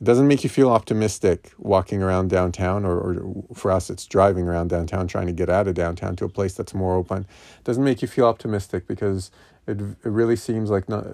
it 0.00 0.04
doesn't 0.04 0.26
make 0.26 0.42
you 0.42 0.50
feel 0.50 0.70
optimistic 0.70 1.52
walking 1.58 2.02
around 2.02 2.30
downtown 2.30 2.84
or, 2.84 2.98
or 2.98 3.44
for 3.54 3.70
us 3.70 3.90
it's 3.90 4.06
driving 4.06 4.48
around 4.48 4.68
downtown 4.68 5.06
trying 5.06 5.26
to 5.26 5.32
get 5.32 5.48
out 5.50 5.68
of 5.68 5.74
downtown 5.74 6.16
to 6.16 6.24
a 6.24 6.28
place 6.28 6.54
that's 6.54 6.74
more 6.74 6.94
open 6.94 7.18
it 7.58 7.64
doesn't 7.64 7.84
make 7.84 8.02
you 8.02 8.08
feel 8.08 8.26
optimistic 8.26 8.86
because 8.86 9.30
it, 9.66 9.80
it 9.80 10.10
really 10.10 10.36
seems 10.36 10.70
like 10.70 10.88
not 10.88 11.06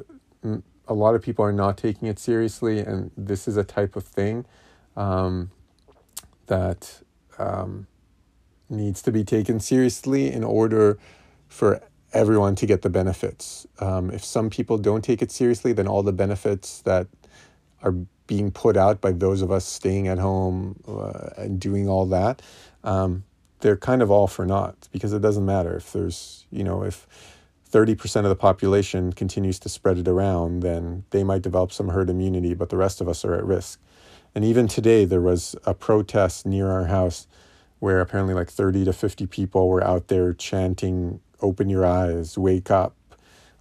a 0.89 0.95
lot 0.95 1.15
of 1.15 1.23
people 1.23 1.45
are 1.45 1.53
not 1.53 1.77
taking 1.77 2.09
it 2.09 2.19
seriously, 2.19 2.79
and 2.79 3.11
this 3.17 3.49
is 3.49 3.57
a 3.57 3.65
type 3.65 3.97
of 3.97 4.05
thing 4.05 4.45
um, 4.97 5.51
that 6.47 7.03
um, 7.39 7.87
needs 8.69 9.03
to 9.03 9.13
be 9.13 9.25
taken 9.25 9.59
seriously 9.59 10.33
in 10.33 10.45
order 10.45 10.99
for 11.49 11.83
everyone 12.13 12.55
to 12.55 12.67
get 12.67 12.83
the 12.83 12.91
benefits. 12.91 13.67
Um, 13.81 14.11
if 14.11 14.25
some 14.25 14.49
people 14.49 14.79
don't 14.79 15.03
take 15.03 15.23
it 15.23 15.31
seriously, 15.31 15.73
then 15.73 15.89
all 15.89 16.03
the 16.03 16.13
benefits 16.13 16.81
that 16.83 17.09
are 17.83 17.95
being 18.27 18.51
put 18.51 18.77
out 18.77 19.01
by 19.01 19.13
those 19.13 19.43
of 19.43 19.51
us 19.51 19.65
staying 19.65 20.09
at 20.09 20.19
home 20.19 20.77
uh, 20.89 21.31
and 21.37 21.61
doing 21.61 21.89
all 21.89 22.07
that, 22.07 22.43
um, 22.85 23.25
they're 23.61 23.77
kind 23.77 24.03
of 24.03 24.11
all 24.11 24.27
for 24.27 24.45
naught 24.45 24.89
because 24.93 25.13
it 25.13 25.23
doesn't 25.23 25.45
matter 25.45 25.77
if 25.77 25.93
there's, 25.93 26.47
you 26.51 26.65
know, 26.65 26.83
if 26.83 27.07
30% 27.71 28.17
of 28.19 28.29
the 28.29 28.37
population 28.37 29.13
continues 29.13 29.59
to 29.59 29.69
spread 29.69 29.99
it 29.99 30.09
around, 30.09 30.61
then 30.61 31.05
they 31.11 31.25
might 31.25 31.43
develop 31.43 31.73
some 31.73 31.89
herd 31.89 32.09
immunity, 32.09 32.55
but 32.55 32.69
the 32.69 32.77
rest 32.77 33.01
of 33.01 33.09
us 33.09 33.25
are 33.25 33.35
at 33.35 33.45
risk. 33.45 33.81
And 34.35 34.45
even 34.45 34.69
today, 34.69 35.05
there 35.05 35.21
was 35.21 35.57
a 35.65 35.75
protest 35.75 36.47
near 36.47 36.71
our 36.71 36.85
house 36.85 37.27
where 37.79 38.01
apparently 38.01 38.35
like 38.35 38.51
30 38.51 38.85
to 38.85 38.93
50 38.93 39.27
people 39.27 39.69
were 39.69 39.83
out 39.83 40.09
there 40.09 40.33
chanting, 40.33 41.21
Open 41.43 41.69
your 41.69 41.85
eyes, 41.85 42.39
wake 42.39 42.71
up, 42.71 42.95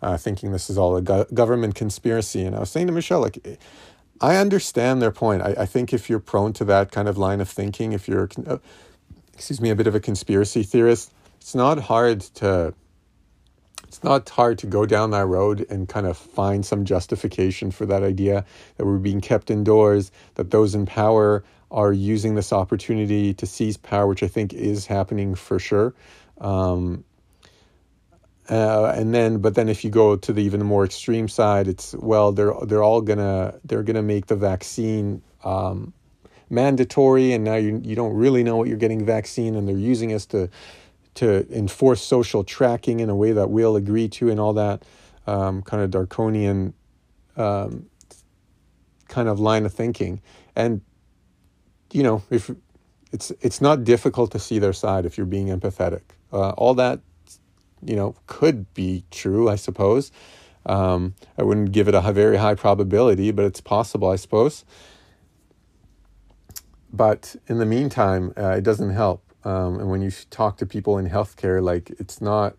uh, 0.01 0.15
thinking 0.15 0.51
this 0.51 0.69
is 0.69 0.77
all 0.77 0.95
a 0.95 1.01
go- 1.01 1.25
government 1.33 1.75
conspiracy. 1.75 2.45
And 2.45 2.55
I 2.55 2.59
was 2.59 2.69
saying 2.69 2.87
to 2.87 2.93
Michelle, 2.93 3.19
like, 3.19 3.59
I 4.21 4.37
understand 4.37 5.01
their 5.01 5.11
point. 5.11 5.41
I, 5.41 5.55
I 5.59 5.65
think 5.65 5.93
if 5.93 6.09
you're 6.09 6.19
prone 6.19 6.53
to 6.53 6.65
that 6.65 6.91
kind 6.91 7.07
of 7.07 7.17
line 7.17 7.41
of 7.41 7.49
thinking, 7.49 7.93
if 7.93 8.07
you're, 8.07 8.29
uh, 8.47 8.57
excuse 9.33 9.59
me, 9.59 9.69
a 9.69 9.75
bit 9.75 9.87
of 9.87 9.95
a 9.95 9.99
conspiracy 9.99 10.63
theorist, 10.63 11.13
it's 11.39 11.55
not 11.55 11.79
hard 11.79 12.21
to 12.35 12.73
it's 13.95 14.03
not 14.03 14.27
hard 14.27 14.57
to 14.57 14.67
go 14.67 14.85
down 14.85 15.11
that 15.11 15.25
road 15.25 15.65
and 15.69 15.87
kind 15.87 16.05
of 16.05 16.17
find 16.17 16.65
some 16.65 16.83
justification 16.83 17.71
for 17.71 17.85
that 17.85 18.03
idea 18.03 18.43
that 18.75 18.85
we're 18.85 18.97
being 18.97 19.21
kept 19.21 19.49
indoors, 19.49 20.11
that 20.33 20.51
those 20.51 20.75
in 20.75 20.85
power 20.85 21.45
are 21.71 21.93
using 21.93 22.35
this 22.35 22.51
opportunity 22.51 23.33
to 23.33 23.45
seize 23.45 23.77
power, 23.77 24.05
which 24.05 24.21
I 24.21 24.27
think 24.27 24.53
is 24.53 24.85
happening 24.85 25.33
for 25.33 25.59
sure. 25.59 25.93
Um, 26.41 27.05
uh, 28.49 28.93
and 28.95 29.13
then, 29.13 29.39
but 29.39 29.55
then, 29.55 29.69
if 29.69 29.83
you 29.83 29.89
go 29.89 30.15
to 30.15 30.31
the 30.31 30.43
even 30.43 30.61
more 30.63 30.85
extreme 30.85 31.27
side, 31.27 31.67
it's 31.67 31.95
well, 31.95 32.31
they're 32.31 32.53
they're 32.63 32.83
all 32.83 33.01
gonna 33.01 33.59
they're 33.65 33.81
gonna 33.81 34.03
make 34.03 34.27
the 34.27 34.35
vaccine 34.35 35.21
um, 35.43 35.93
mandatory, 36.49 37.33
and 37.33 37.43
now 37.43 37.55
you 37.55 37.81
you 37.83 37.95
don't 37.95 38.13
really 38.13 38.43
know 38.43 38.55
what 38.55 38.67
you're 38.67 38.77
getting 38.77 39.03
vaccine, 39.03 39.55
and 39.55 39.67
they're 39.67 39.75
using 39.75 40.13
us 40.13 40.27
to 40.27 40.47
to 41.15 41.51
enforce 41.51 42.03
social 42.03 42.43
tracking 42.43 42.99
in 42.99 43.09
a 43.09 43.15
way 43.15 43.31
that 43.31 43.49
we'll 43.49 43.75
agree 43.75 44.07
to 44.09 44.29
and 44.29 44.39
all 44.39 44.53
that 44.53 44.83
um, 45.25 45.63
kind 45.63 45.81
of 45.81 45.89
draconian 45.89 46.73
um, 47.37 47.87
kind 49.07 49.27
of 49.27 49.39
line 49.39 49.65
of 49.65 49.73
thinking. 49.73 50.21
And 50.55 50.81
you 51.91 52.03
know, 52.03 52.21
if 52.29 52.51
it's 53.11 53.31
it's 53.41 53.59
not 53.59 53.83
difficult 53.83 54.31
to 54.31 54.39
see 54.39 54.59
their 54.59 54.73
side 54.73 55.05
if 55.05 55.17
you're 55.17 55.25
being 55.25 55.47
empathetic. 55.47 56.01
Uh, 56.31 56.49
all 56.51 56.75
that 56.75 56.99
you 57.87 57.95
know 57.95 58.15
could 58.27 58.73
be 58.73 59.03
true, 59.11 59.49
I 59.49 59.55
suppose. 59.55 60.11
Um, 60.65 61.13
I 61.37 61.43
wouldn't 61.43 61.71
give 61.71 61.87
it 61.87 61.93
a 61.93 62.01
very 62.11 62.37
high 62.37 62.55
probability, 62.55 63.31
but 63.31 63.45
it's 63.45 63.61
possible, 63.61 64.09
I 64.09 64.15
suppose. 64.15 64.65
But 66.91 67.35
in 67.47 67.59
the 67.59 67.65
meantime, 67.65 68.33
uh, 68.37 68.51
it 68.51 68.63
doesn't 68.63 68.91
help. 68.91 69.21
Um, 69.43 69.79
and 69.79 69.89
when 69.89 70.01
you 70.01 70.11
talk 70.31 70.57
to 70.57 70.65
people 70.65 70.97
in 70.97 71.09
healthcare, 71.09 71.61
like 71.61 71.91
it's 71.99 72.19
not 72.19 72.55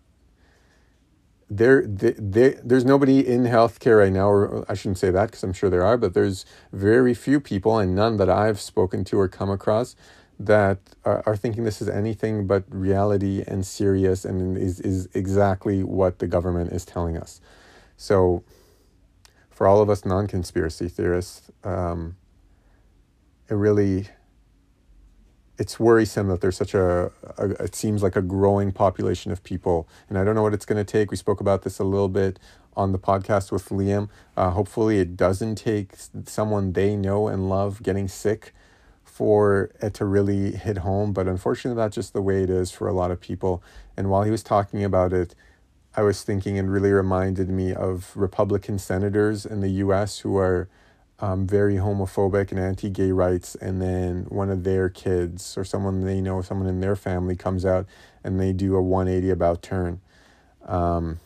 there, 1.49 1.83
there, 1.87 2.59
there's 2.63 2.85
nobody 2.85 3.25
in 3.25 3.43
healthcare 3.43 3.99
right 3.99 4.11
now, 4.11 4.29
or 4.29 4.65
I 4.69 4.73
shouldn't 4.73 4.97
say 4.97 5.11
that 5.11 5.25
because 5.27 5.43
I'm 5.43 5.53
sure 5.53 5.69
there 5.69 5.83
are, 5.83 5.97
but 5.97 6.13
there's 6.13 6.45
very 6.71 7.13
few 7.13 7.39
people 7.39 7.77
and 7.77 7.95
none 7.95 8.17
that 8.17 8.29
I've 8.29 8.59
spoken 8.61 9.03
to 9.05 9.19
or 9.19 9.27
come 9.27 9.49
across 9.49 9.95
that 10.39 10.79
are, 11.03 11.35
thinking 11.35 11.63
this 11.63 11.81
is 11.81 11.89
anything 11.89 12.45
but 12.45 12.63
reality 12.69 13.43
and 13.47 13.65
serious 13.65 14.23
and 14.23 14.57
is, 14.57 14.79
is 14.81 15.09
exactly 15.13 15.83
what 15.83 16.19
the 16.19 16.27
government 16.27 16.71
is 16.71 16.85
telling 16.85 17.17
us. 17.17 17.41
So, 17.95 18.43
for 19.49 19.65
all 19.65 19.81
of 19.81 19.89
us 19.89 20.05
non 20.05 20.27
conspiracy 20.27 20.87
theorists, 20.87 21.49
um, 21.63 22.17
it 23.49 23.55
really 23.55 24.09
it's 25.57 25.79
worrisome 25.79 26.27
that 26.27 26.41
there's 26.41 26.55
such 26.55 26.75
a, 26.75 27.11
a, 27.37 27.49
it 27.63 27.73
seems 27.73 28.03
like 28.03 28.15
a 28.15 28.21
growing 28.21 28.71
population 28.71 29.31
of 29.31 29.43
people. 29.43 29.87
And 30.07 30.17
i 30.17 30.23
don't 30.23 30.35
know 30.35 30.43
what 30.43 30.53
it's 30.53 30.65
going 30.65 30.83
to 30.83 30.89
take. 30.89 31.09
We 31.09 31.17
spoke 31.17 31.41
about 31.41 31.63
this 31.63 31.79
a 31.79 31.83
little 31.83 32.09
bit 32.09 32.39
on 32.75 32.91
the 32.91 32.99
podcast 32.99 33.51
with 33.51 33.69
liam. 33.69 34.09
Uh, 34.35 34.51
hopefully 34.51 34.99
it 34.99 35.17
doesn't 35.17 35.55
take 35.55 35.95
someone 36.25 36.73
they 36.73 36.95
know 36.95 37.27
and 37.27 37.49
love 37.49 37.81
getting 37.81 38.07
sick 38.07 38.53
for 39.17 39.71
it 39.81 39.95
to 39.95 40.05
really 40.05 40.51
hit 40.51 40.77
home 40.79 41.11
but 41.11 41.27
unfortunately 41.27 41.75
that's 41.75 41.95
just 41.95 42.13
the 42.13 42.21
way 42.21 42.43
it 42.43 42.51
is 42.51 42.69
for 42.69 42.87
a 42.87 42.93
lot 42.93 43.09
of 43.09 43.19
people 43.19 43.63
and 43.97 44.11
while 44.11 44.21
he 44.21 44.29
was 44.29 44.43
talking 44.43 44.83
about 44.83 45.11
it 45.11 45.33
i 45.95 46.03
was 46.03 46.21
thinking 46.21 46.59
and 46.59 46.71
really 46.71 46.91
reminded 46.91 47.49
me 47.49 47.73
of 47.73 48.11
republican 48.15 48.77
senators 48.77 49.43
in 49.43 49.61
the 49.61 49.69
us 49.69 50.19
who 50.19 50.37
are 50.37 50.69
um, 51.19 51.47
very 51.47 51.75
homophobic 51.75 52.51
and 52.51 52.59
anti 52.59 52.89
gay 52.89 53.11
rights, 53.11 53.55
and 53.55 53.81
then 53.81 54.25
one 54.29 54.49
of 54.49 54.63
their 54.63 54.89
kids 54.89 55.57
or 55.57 55.63
someone 55.63 56.01
they 56.01 56.21
know, 56.21 56.41
someone 56.41 56.67
in 56.67 56.79
their 56.79 56.95
family 56.95 57.35
comes 57.35 57.65
out 57.65 57.87
and 58.23 58.39
they 58.39 58.53
do 58.53 58.75
a 58.75 58.81
180 58.81 59.31
about 59.31 59.61
turn. 59.63 59.99
Um, 60.65 61.19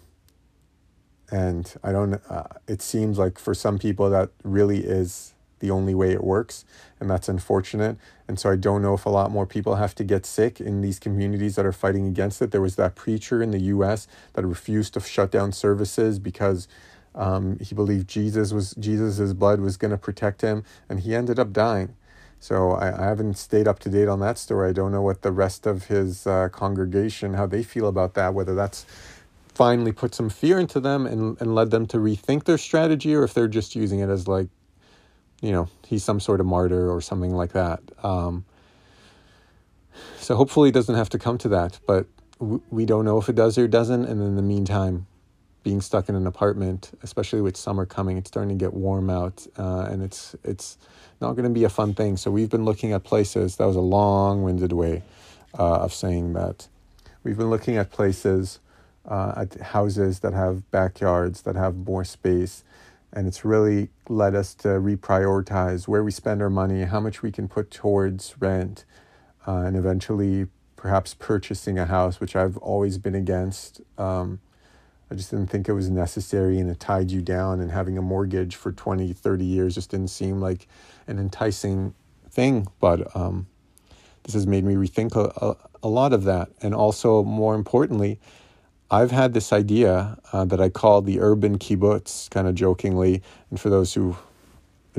and 1.30 1.73
I 1.84 1.91
don't, 1.91 2.21
uh, 2.30 2.43
it 2.67 2.82
seems 2.82 3.17
like 3.17 3.39
for 3.39 3.54
some 3.54 3.80
people 3.80 4.10
that 4.10 4.30
really 4.43 4.80
is 4.80 5.34
the 5.62 5.71
only 5.71 5.95
way 5.95 6.12
it 6.13 6.24
works, 6.26 6.65
and 7.00 7.10
that's 7.10 7.30
unfortunate. 7.30 7.97
And 8.28 8.39
so 8.39 8.52
I 8.52 8.58
don't 8.58 8.84
know 8.84 8.95
if 8.95 9.08
a 9.08 9.10
lot 9.12 9.32
more 9.32 9.47
people 9.47 9.78
have 9.78 9.95
to 9.95 10.06
get 10.06 10.28
sick 10.28 10.62
in 10.62 10.82
these 10.82 11.00
communities 11.00 11.56
that 11.58 11.65
are 11.65 11.74
fighting 11.74 12.08
against 12.08 12.41
it. 12.43 12.52
There 12.52 12.62
was 12.62 12.78
that 12.78 12.95
preacher 12.95 13.43
in 13.43 13.52
the 13.52 13.62
US 13.76 14.08
that 14.34 14.45
refused 14.45 14.95
to 14.95 15.02
shut 15.02 15.32
down 15.32 15.54
services 15.54 16.19
because 16.19 16.67
Um, 17.15 17.60
he 17.60 17.76
believed 17.76 18.08
Jesus 18.10 18.54
was 18.54 18.76
Jesus's 18.80 19.34
blood 19.34 19.62
was 19.62 19.78
going 19.78 19.91
to 19.91 19.97
protect 20.00 20.41
him, 20.41 20.63
and 20.89 21.02
he 21.02 21.15
ended 21.15 21.39
up 21.39 21.54
dying. 21.54 21.95
So 22.39 22.71
I, 22.74 22.88
I, 23.04 23.06
haven't 23.08 23.38
stayed 23.38 23.67
up 23.67 23.80
to 23.82 23.89
date 23.89 24.10
on 24.10 24.21
that 24.21 24.38
story. 24.39 24.69
I 24.69 24.74
don't 24.74 24.91
know 24.91 25.02
what 25.04 25.24
the 25.24 25.32
rest 25.32 25.67
of 25.67 25.86
his 25.86 26.28
uh, 26.28 26.50
congregation 26.50 27.36
how 27.36 27.47
they 27.47 27.63
feel 27.63 27.88
about 27.88 28.15
that. 28.15 28.34
Whether 28.34 28.56
that's 28.56 28.86
finally 29.54 29.93
put 29.93 30.15
some 30.15 30.30
fear 30.30 30.60
into 30.60 30.80
them 30.80 31.06
and 31.08 31.39
and 31.41 31.56
led 31.56 31.71
them 31.71 31.86
to 31.88 31.97
rethink 31.97 32.45
their 32.45 32.58
strategy, 32.60 33.15
or 33.15 33.24
if 33.24 33.34
they're 33.36 33.47
just 33.50 33.76
using 33.76 34.00
it 34.02 34.10
as 34.10 34.28
like, 34.28 34.50
you 35.41 35.51
know, 35.51 35.67
he's 35.86 36.04
some 36.04 36.19
sort 36.19 36.39
of 36.39 36.45
martyr 36.45 36.89
or 36.89 37.01
something 37.01 37.34
like 37.36 37.54
that. 37.54 37.82
Um, 38.04 38.45
so 40.17 40.36
hopefully 40.36 40.69
it 40.69 40.73
doesn't 40.73 40.95
have 40.95 41.10
to 41.10 41.19
come 41.19 41.38
to 41.39 41.49
that, 41.49 41.80
but 41.86 42.06
we 42.39 42.86
don't 42.86 43.06
know 43.06 43.17
if 43.19 43.30
it 43.30 43.36
does 43.36 43.58
or 43.58 43.67
doesn't. 43.67 44.06
And 44.06 44.21
in 44.21 44.36
the 44.36 44.41
meantime, 44.41 45.08
being 45.63 45.82
stuck 45.82 46.10
in 46.10 46.15
an 46.15 46.25
apartment, 46.25 46.91
especially 47.04 47.41
with 47.41 47.56
summer 47.56 47.86
coming, 47.86 48.17
it's 48.17 48.30
starting 48.30 48.58
to 48.58 48.65
get 48.65 48.73
warm 48.73 49.10
out, 49.10 49.45
uh, 49.58 49.88
and 49.91 50.01
it's 50.01 50.36
it's 50.43 50.77
not 51.19 51.34
going 51.34 51.43
to 51.43 51.51
be 51.51 51.63
a 51.65 51.69
fun 51.69 51.93
thing. 51.93 52.17
So 52.17 52.32
we've 52.32 52.49
been 52.49 52.65
looking 52.65 52.93
at 52.93 53.04
places. 53.04 53.58
That 53.58 53.67
was 53.67 53.75
a 53.75 53.82
long-winded 53.82 54.73
way 54.73 55.04
uh, 55.58 55.82
of 55.82 55.93
saying 55.93 56.34
that. 56.34 56.67
We've 57.23 57.38
been 57.38 57.51
looking 57.51 57.77
at 57.77 57.91
places, 57.91 58.60
uh, 59.08 59.34
at 59.38 59.62
houses 59.62 60.21
that 60.21 60.34
have 60.34 60.69
backyards 60.71 61.43
that 61.43 61.56
have 61.56 61.75
more 61.75 62.04
space, 62.04 62.63
and 63.13 63.28
it's 63.28 63.43
really 63.43 63.89
led 64.08 64.36
us 64.36 64.54
to 64.56 64.69
reprioritize 64.69 65.88
where 65.88 66.04
we 66.04 66.12
spend 66.12 66.41
our 66.41 66.50
money, 66.50 66.84
how 66.84 67.00
much 67.00 67.21
we 67.21 67.32
can 67.32 67.47
put 67.47 67.71
towards 67.71 68.36
rent, 68.39 68.86
uh, 69.47 69.58
and 69.58 69.76
eventually 69.76 70.47
perhaps 70.76 71.13
purchasing 71.13 71.78
a 71.78 71.86
house, 71.86 72.19
which 72.19 72.36
I've 72.36 72.58
always 72.58 72.97
been 72.97 73.15
against. 73.15 73.82
Um, 73.97 74.39
I 75.12 75.15
just 75.15 75.30
didn't 75.30 75.47
think 75.47 75.67
it 75.67 75.74
was 75.74 75.89
necessary 75.89 76.58
and 76.58 76.69
it 76.69 76.80
tied 76.80 77.12
you 77.12 77.21
down, 77.21 77.60
and 77.60 77.69
having 77.69 77.97
a 77.97 78.02
mortgage 78.02 78.56
for 78.56 78.71
20, 78.71 79.12
30 79.13 79.45
years 79.45 79.76
just 79.76 79.91
didn't 79.91 80.10
seem 80.10 80.39
like 80.39 80.67
an 81.08 81.19
enticing 81.19 81.93
thing. 82.30 82.67
But 82.80 83.13
um, 83.15 83.47
this 84.24 84.34
has 84.34 84.47
made 84.47 84.63
me 84.63 84.76
rethink 84.76 85.15
a, 85.15 85.45
a, 85.45 85.58
a, 85.84 85.89
lot 85.89 86.13
of 86.13 86.24
that. 86.24 86.50
And 86.62 86.74
also, 86.74 87.24
more 87.24 87.56
importantly, 87.56 88.19
I've 88.93 89.12
had 89.12 89.34
this 89.34 89.54
idea 89.54 90.17
uh, 90.34 90.43
that 90.43 90.60
I 90.60 90.67
call 90.67 91.01
the 91.01 91.21
urban 91.21 91.58
kibbutz, 91.58 92.30
kind 92.30 92.45
of 92.45 92.56
jokingly. 92.56 93.23
And 93.49 93.58
for 93.58 93.69
those 93.69 93.93
who 93.93 94.17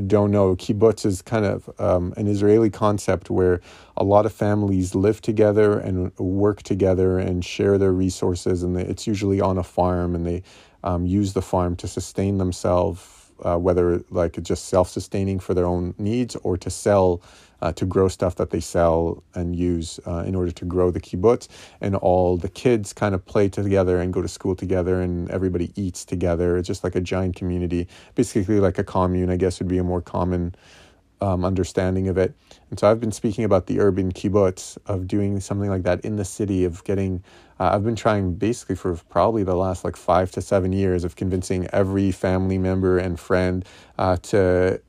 don't 0.06 0.30
know, 0.30 0.56
kibbutz 0.56 1.04
is 1.04 1.20
kind 1.20 1.44
of 1.44 1.68
um, 1.78 2.14
an 2.16 2.26
Israeli 2.26 2.70
concept 2.70 3.28
where 3.28 3.60
a 3.98 4.02
lot 4.02 4.24
of 4.24 4.32
families 4.32 4.94
live 4.94 5.20
together 5.20 5.78
and 5.78 6.16
work 6.18 6.62
together 6.62 7.18
and 7.18 7.44
share 7.44 7.76
their 7.76 7.92
resources. 7.92 8.62
And 8.62 8.78
it's 8.78 9.06
usually 9.06 9.42
on 9.42 9.58
a 9.58 9.62
farm, 9.62 10.14
and 10.14 10.26
they 10.26 10.42
um, 10.82 11.04
use 11.04 11.34
the 11.34 11.42
farm 11.42 11.76
to 11.76 11.86
sustain 11.86 12.38
themselves 12.38 13.21
uh, 13.42 13.56
whether 13.56 14.02
like 14.10 14.40
just 14.42 14.66
self-sustaining 14.66 15.38
for 15.38 15.54
their 15.54 15.66
own 15.66 15.94
needs 15.98 16.36
or 16.36 16.56
to 16.56 16.70
sell 16.70 17.22
uh, 17.60 17.72
to 17.72 17.86
grow 17.86 18.08
stuff 18.08 18.34
that 18.36 18.50
they 18.50 18.58
sell 18.58 19.22
and 19.34 19.54
use 19.54 20.00
uh, 20.06 20.24
in 20.26 20.34
order 20.34 20.50
to 20.50 20.64
grow 20.64 20.90
the 20.90 21.00
kibbutz 21.00 21.46
and 21.80 21.94
all 21.96 22.36
the 22.36 22.48
kids 22.48 22.92
kind 22.92 23.14
of 23.14 23.24
play 23.24 23.48
together 23.48 24.00
and 24.00 24.12
go 24.12 24.20
to 24.20 24.28
school 24.28 24.56
together 24.56 25.00
and 25.00 25.30
everybody 25.30 25.72
eats 25.76 26.04
together 26.04 26.56
it's 26.56 26.66
just 26.66 26.82
like 26.82 26.96
a 26.96 27.00
giant 27.00 27.36
community 27.36 27.86
basically 28.14 28.58
like 28.58 28.78
a 28.78 28.84
commune 28.84 29.30
i 29.30 29.36
guess 29.36 29.60
would 29.60 29.68
be 29.68 29.78
a 29.78 29.84
more 29.84 30.02
common 30.02 30.54
um, 31.22 31.44
understanding 31.44 32.08
of 32.08 32.18
it. 32.18 32.34
And 32.70 32.78
so 32.78 32.90
I've 32.90 33.00
been 33.00 33.12
speaking 33.12 33.44
about 33.44 33.66
the 33.66 33.80
urban 33.80 34.12
kibbutz 34.12 34.76
of 34.86 35.06
doing 35.06 35.38
something 35.40 35.70
like 35.70 35.84
that 35.84 36.04
in 36.04 36.16
the 36.16 36.24
city, 36.24 36.64
of 36.64 36.82
getting, 36.84 37.22
uh, 37.62 37.76
I've 37.76 37.84
been 37.84 37.94
trying 37.94 38.34
basically 38.34 38.74
for 38.74 38.96
probably 39.08 39.44
the 39.44 39.54
last 39.54 39.84
like 39.84 39.94
five 39.94 40.32
to 40.32 40.42
seven 40.42 40.72
years 40.72 41.04
of 41.04 41.14
convincing 41.14 41.68
every 41.72 42.10
family 42.10 42.58
member 42.58 42.98
and 42.98 43.20
friend 43.20 43.64
uh, 43.98 44.16
to 44.16 44.80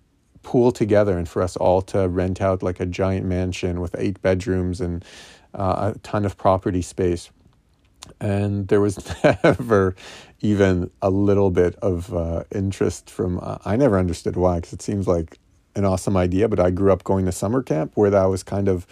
pool 0.42 0.72
together 0.72 1.16
and 1.16 1.30
for 1.30 1.44
us 1.44 1.56
all 1.56 1.84
to 1.84 2.08
rent 2.10 2.42
out 2.42 2.64
like 2.64 2.80
a 2.80 2.88
giant 2.88 3.28
mansion 3.28 3.80
with 3.80 3.96
eight 4.00 4.20
bedrooms 4.24 4.82
and 4.82 5.06
uh, 5.54 5.94
a 5.94 6.00
ton 6.00 6.26
of 6.26 6.36
property 6.36 6.82
space. 6.82 7.30
And 8.20 8.68
there 8.70 8.82
was 8.82 8.98
never 9.44 9.96
even 10.42 10.90
a 11.04 11.12
little 11.12 11.52
bit 11.52 11.76
of 11.76 12.12
uh, 12.12 12.44
interest 12.56 13.12
from, 13.12 13.40
uh, 13.40 13.60
I 13.66 13.76
never 13.76 14.00
understood 14.00 14.36
why, 14.36 14.56
because 14.56 14.74
it 14.74 14.82
seems 14.82 15.08
like 15.08 15.38
an 15.76 15.86
awesome 15.86 16.18
idea, 16.18 16.48
but 16.50 16.60
I 16.60 16.72
grew 16.72 16.92
up 16.92 17.04
going 17.04 17.26
to 17.26 17.32
summer 17.32 17.62
camp 17.62 17.92
where 17.94 18.10
that 18.10 18.26
was 18.26 18.42
kind 18.42 18.68
of 18.68 18.88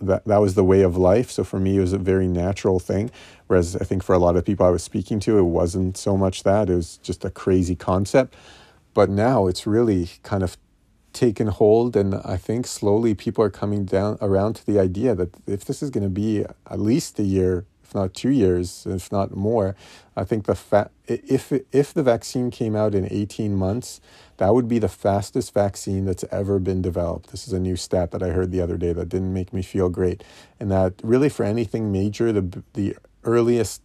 that 0.00 0.24
that 0.26 0.38
was 0.38 0.54
the 0.54 0.64
way 0.64 0.82
of 0.82 0.96
life. 0.96 1.30
So 1.30 1.44
for 1.44 1.58
me, 1.58 1.76
it 1.76 1.80
was 1.80 1.92
a 1.92 1.98
very 1.98 2.28
natural 2.28 2.78
thing. 2.78 3.10
Whereas 3.46 3.76
I 3.76 3.84
think 3.84 4.02
for 4.02 4.14
a 4.14 4.18
lot 4.18 4.36
of 4.36 4.44
people 4.44 4.66
I 4.66 4.70
was 4.70 4.82
speaking 4.82 5.20
to, 5.20 5.38
it 5.38 5.42
wasn't 5.42 5.96
so 5.96 6.16
much 6.16 6.42
that. 6.44 6.70
It 6.70 6.74
was 6.74 6.98
just 6.98 7.24
a 7.24 7.30
crazy 7.30 7.74
concept. 7.74 8.34
But 8.94 9.10
now 9.10 9.46
it's 9.46 9.66
really 9.66 10.10
kind 10.22 10.42
of 10.42 10.56
taken 11.12 11.48
hold, 11.48 11.96
and 11.96 12.14
I 12.16 12.36
think 12.36 12.66
slowly 12.66 13.14
people 13.14 13.42
are 13.42 13.50
coming 13.50 13.84
down 13.84 14.18
around 14.20 14.54
to 14.56 14.66
the 14.66 14.78
idea 14.78 15.14
that 15.14 15.34
if 15.46 15.64
this 15.64 15.82
is 15.82 15.90
going 15.90 16.04
to 16.04 16.10
be 16.10 16.44
at 16.70 16.78
least 16.78 17.18
a 17.18 17.22
year 17.22 17.64
if 17.88 17.94
not 17.94 18.12
two 18.12 18.30
years, 18.30 18.86
if 18.86 19.10
not 19.10 19.34
more. 19.34 19.74
I 20.14 20.24
think 20.24 20.44
the 20.44 20.54
fa- 20.54 20.90
if 21.06 21.52
if 21.72 21.94
the 21.94 22.02
vaccine 22.02 22.50
came 22.50 22.76
out 22.76 22.94
in 22.94 23.10
18 23.10 23.56
months, 23.56 24.00
that 24.36 24.52
would 24.52 24.68
be 24.68 24.78
the 24.78 24.88
fastest 24.88 25.54
vaccine 25.54 26.04
that's 26.04 26.24
ever 26.30 26.58
been 26.58 26.82
developed. 26.82 27.30
This 27.30 27.46
is 27.46 27.54
a 27.54 27.60
new 27.60 27.76
stat 27.76 28.10
that 28.10 28.22
I 28.22 28.28
heard 28.28 28.52
the 28.52 28.60
other 28.60 28.76
day 28.76 28.92
that 28.92 29.08
didn't 29.08 29.32
make 29.32 29.54
me 29.54 29.62
feel 29.62 29.88
great, 29.88 30.22
and 30.60 30.70
that 30.70 30.94
really 31.02 31.30
for 31.30 31.44
anything 31.44 31.90
major, 31.90 32.30
the 32.30 32.62
the 32.74 32.96
earliest 33.24 33.80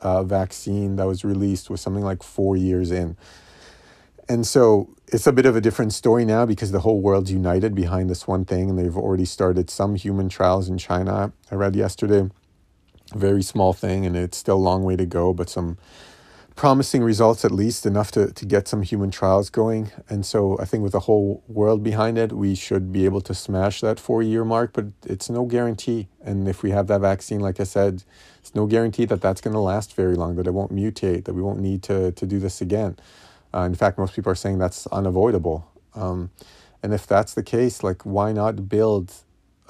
uh, 0.00 0.22
vaccine 0.22 0.96
that 0.96 1.06
was 1.06 1.22
released 1.22 1.68
was 1.68 1.80
something 1.82 2.04
like 2.04 2.22
four 2.22 2.56
years 2.56 2.90
in. 2.90 3.16
And 4.28 4.46
so 4.46 4.88
it's 5.08 5.26
a 5.26 5.32
bit 5.32 5.44
of 5.44 5.56
a 5.56 5.60
different 5.60 5.92
story 5.92 6.24
now 6.24 6.46
because 6.46 6.72
the 6.72 6.80
whole 6.80 7.02
world's 7.02 7.30
united 7.30 7.74
behind 7.74 8.08
this 8.08 8.26
one 8.26 8.46
thing, 8.46 8.70
and 8.70 8.78
they've 8.78 8.96
already 8.96 9.26
started 9.26 9.68
some 9.68 9.94
human 9.96 10.30
trials 10.30 10.70
in 10.70 10.78
China. 10.78 11.32
I 11.50 11.54
read 11.54 11.76
yesterday 11.76 12.30
very 13.14 13.42
small 13.42 13.72
thing, 13.72 14.06
and 14.06 14.16
it's 14.16 14.38
still 14.38 14.56
a 14.56 14.58
long 14.58 14.84
way 14.84 14.96
to 14.96 15.06
go, 15.06 15.32
but 15.32 15.48
some 15.48 15.78
promising 16.54 17.02
results 17.02 17.44
at 17.44 17.50
least 17.50 17.86
enough 17.86 18.10
to, 18.12 18.30
to 18.32 18.44
get 18.44 18.68
some 18.68 18.82
human 18.82 19.10
trials 19.10 19.48
going. 19.50 19.90
And 20.08 20.24
so 20.24 20.58
I 20.60 20.64
think 20.64 20.82
with 20.82 20.92
the 20.92 21.00
whole 21.00 21.42
world 21.48 21.82
behind 21.82 22.18
it, 22.18 22.32
we 22.32 22.54
should 22.54 22.92
be 22.92 23.04
able 23.04 23.20
to 23.22 23.34
smash 23.34 23.80
that 23.80 23.98
four 23.98 24.22
year 24.22 24.44
mark, 24.44 24.72
but 24.74 24.86
it's 25.06 25.30
no 25.30 25.46
guarantee. 25.46 26.08
And 26.22 26.46
if 26.46 26.62
we 26.62 26.70
have 26.70 26.88
that 26.88 27.00
vaccine, 27.00 27.40
like 27.40 27.58
I 27.58 27.64
said, 27.64 28.04
it's 28.38 28.54
no 28.54 28.66
guarantee 28.66 29.06
that 29.06 29.20
that's 29.20 29.40
going 29.40 29.54
to 29.54 29.60
last 29.60 29.94
very 29.94 30.14
long, 30.14 30.36
that 30.36 30.46
it 30.46 30.52
won't 30.52 30.74
mutate, 30.74 31.24
that 31.24 31.34
we 31.34 31.42
won't 31.42 31.60
need 31.60 31.82
to, 31.84 32.12
to 32.12 32.26
do 32.26 32.38
this 32.38 32.60
again. 32.60 32.98
Uh, 33.54 33.60
in 33.60 33.74
fact, 33.74 33.98
most 33.98 34.14
people 34.14 34.32
are 34.32 34.36
saying 34.36 34.58
that's 34.58 34.86
unavoidable. 34.88 35.70
Um, 35.94 36.30
and 36.82 36.92
if 36.92 37.06
that's 37.06 37.34
the 37.34 37.42
case, 37.42 37.82
like, 37.82 38.02
why 38.02 38.32
not 38.32 38.68
build 38.68 39.12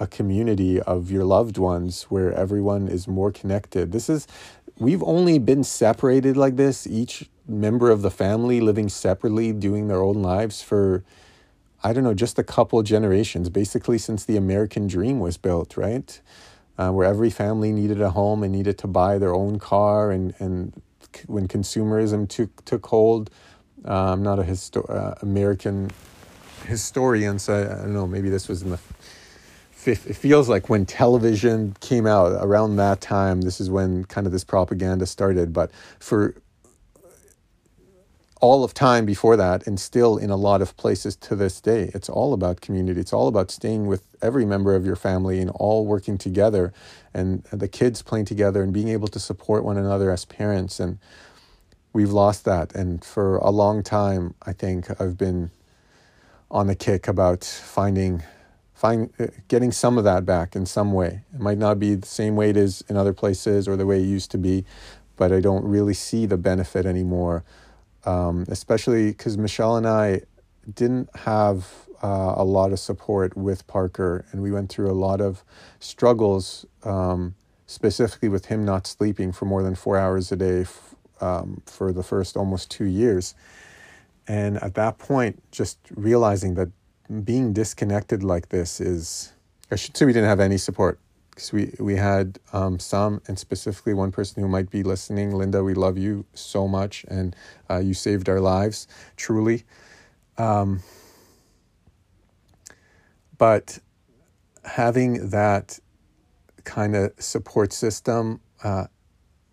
a 0.02 0.06
community 0.08 0.80
of 0.80 1.10
your 1.12 1.24
loved 1.24 1.58
ones 1.58 2.04
where 2.04 2.32
everyone 2.32 2.88
is 2.88 3.06
more 3.06 3.30
connected. 3.30 3.92
This 3.92 4.08
is, 4.08 4.26
we've 4.78 5.02
only 5.04 5.38
been 5.38 5.62
separated 5.62 6.36
like 6.36 6.56
this, 6.56 6.86
each 6.86 7.30
member 7.46 7.88
of 7.90 8.02
the 8.02 8.10
family 8.10 8.60
living 8.60 8.88
separately, 8.88 9.52
doing 9.52 9.86
their 9.86 10.02
own 10.02 10.20
lives 10.20 10.60
for, 10.60 11.04
I 11.84 11.92
don't 11.92 12.02
know, 12.02 12.14
just 12.14 12.36
a 12.36 12.42
couple 12.42 12.82
generations, 12.82 13.48
basically 13.48 13.98
since 13.98 14.24
the 14.24 14.36
American 14.36 14.88
dream 14.88 15.20
was 15.20 15.36
built, 15.36 15.76
right? 15.76 16.20
Uh, 16.76 16.90
where 16.90 17.06
every 17.06 17.30
family 17.30 17.70
needed 17.70 18.00
a 18.00 18.10
home 18.10 18.42
and 18.42 18.52
needed 18.52 18.76
to 18.78 18.88
buy 18.88 19.18
their 19.18 19.34
own 19.34 19.60
car. 19.60 20.10
And, 20.10 20.34
and 20.40 20.72
when 21.26 21.46
consumerism 21.46 22.28
took, 22.28 22.64
took 22.64 22.86
hold, 22.86 23.30
uh, 23.86 24.12
I'm 24.12 24.22
not 24.22 24.38
a 24.40 24.42
histo- 24.42 24.90
uh, 24.90 25.14
American 25.22 25.90
historian, 26.66 27.38
so 27.38 27.54
I, 27.54 27.60
I 27.62 27.82
don't 27.82 27.94
know, 27.94 28.06
maybe 28.06 28.30
this 28.30 28.48
was 28.48 28.62
in 28.62 28.70
the 28.70 28.78
it 29.88 29.96
feels 29.96 30.48
like 30.48 30.68
when 30.68 30.86
television 30.86 31.74
came 31.80 32.06
out 32.06 32.32
around 32.44 32.76
that 32.76 33.00
time, 33.00 33.40
this 33.40 33.60
is 33.60 33.70
when 33.70 34.04
kind 34.04 34.26
of 34.26 34.32
this 34.32 34.44
propaganda 34.44 35.06
started. 35.06 35.52
But 35.52 35.70
for 35.98 36.34
all 38.40 38.64
of 38.64 38.74
time 38.74 39.06
before 39.06 39.36
that, 39.36 39.66
and 39.66 39.78
still 39.78 40.18
in 40.18 40.28
a 40.28 40.36
lot 40.36 40.60
of 40.60 40.76
places 40.76 41.14
to 41.14 41.36
this 41.36 41.60
day, 41.60 41.92
it's 41.94 42.08
all 42.08 42.32
about 42.32 42.60
community. 42.60 43.00
It's 43.00 43.12
all 43.12 43.28
about 43.28 43.52
staying 43.52 43.86
with 43.86 44.04
every 44.20 44.44
member 44.44 44.74
of 44.74 44.84
your 44.84 44.96
family 44.96 45.38
and 45.38 45.48
all 45.50 45.86
working 45.86 46.18
together, 46.18 46.72
and 47.14 47.44
the 47.52 47.68
kids 47.68 48.02
playing 48.02 48.24
together 48.24 48.62
and 48.62 48.72
being 48.72 48.88
able 48.88 49.08
to 49.08 49.20
support 49.20 49.64
one 49.64 49.78
another 49.78 50.10
as 50.10 50.24
parents. 50.24 50.80
And 50.80 50.98
we've 51.92 52.10
lost 52.10 52.44
that. 52.44 52.74
And 52.74 53.04
for 53.04 53.36
a 53.36 53.50
long 53.50 53.84
time, 53.84 54.34
I 54.42 54.52
think 54.52 55.00
I've 55.00 55.16
been 55.16 55.50
on 56.50 56.66
the 56.66 56.74
kick 56.74 57.06
about 57.06 57.44
finding 57.44 58.24
find 58.82 59.10
uh, 59.20 59.26
getting 59.52 59.72
some 59.72 59.94
of 60.00 60.04
that 60.04 60.22
back 60.34 60.48
in 60.56 60.66
some 60.66 60.90
way. 61.00 61.12
It 61.34 61.40
might 61.48 61.58
not 61.66 61.76
be 61.78 61.90
the 61.94 62.12
same 62.20 62.34
way 62.40 62.50
it 62.50 62.56
is 62.56 62.82
in 62.88 62.96
other 63.02 63.14
places 63.22 63.68
or 63.68 63.74
the 63.76 63.86
way 63.90 63.98
it 64.02 64.06
used 64.18 64.30
to 64.32 64.38
be, 64.38 64.64
but 65.16 65.28
I 65.32 65.40
don't 65.40 65.64
really 65.76 65.94
see 65.94 66.26
the 66.26 66.36
benefit 66.50 66.84
anymore. 66.86 67.44
Um, 68.04 68.36
especially 68.48 69.04
because 69.12 69.38
Michelle 69.38 69.76
and 69.76 69.86
I 69.86 70.22
didn't 70.80 71.08
have 71.30 71.56
uh, 72.02 72.34
a 72.36 72.46
lot 72.58 72.72
of 72.72 72.80
support 72.80 73.36
with 73.36 73.60
Parker, 73.68 74.24
and 74.32 74.42
we 74.42 74.50
went 74.50 74.68
through 74.72 74.90
a 74.90 74.98
lot 75.08 75.20
of 75.20 75.44
struggles, 75.78 76.66
um, 76.84 77.34
specifically 77.66 78.28
with 78.28 78.46
him 78.46 78.64
not 78.64 78.86
sleeping 78.88 79.32
for 79.32 79.44
more 79.46 79.62
than 79.62 79.76
four 79.76 79.96
hours 79.98 80.32
a 80.32 80.36
day. 80.36 80.66
um, 81.22 81.62
for 81.66 81.92
the 81.92 82.02
first 82.02 82.36
almost 82.36 82.70
two 82.70 82.84
years. 82.84 83.34
And 84.28 84.62
at 84.62 84.74
that 84.74 84.98
point, 84.98 85.42
just 85.52 85.78
realizing 85.94 86.54
that 86.54 86.70
being 87.20 87.52
disconnected 87.52 88.22
like 88.22 88.48
this 88.48 88.80
is, 88.80 89.32
I 89.70 89.76
should 89.76 89.96
say 89.96 90.06
we 90.06 90.12
didn't 90.12 90.28
have 90.28 90.40
any 90.40 90.56
support 90.56 90.98
because 91.30 91.52
we, 91.52 91.74
we 91.78 91.96
had 91.96 92.38
um, 92.52 92.78
some, 92.78 93.22
and 93.26 93.38
specifically 93.38 93.94
one 93.94 94.12
person 94.12 94.42
who 94.42 94.48
might 94.48 94.70
be 94.70 94.82
listening. 94.82 95.32
Linda, 95.32 95.62
we 95.62 95.74
love 95.74 95.96
you 95.96 96.24
so 96.34 96.68
much, 96.68 97.04
and 97.08 97.34
uh, 97.70 97.78
you 97.78 97.94
saved 97.94 98.28
our 98.28 98.40
lives, 98.40 98.86
truly. 99.16 99.64
Um, 100.36 100.80
but 103.38 103.78
having 104.64 105.30
that 105.30 105.78
kind 106.64 106.94
of 106.94 107.12
support 107.18 107.72
system 107.72 108.40
uh, 108.62 108.86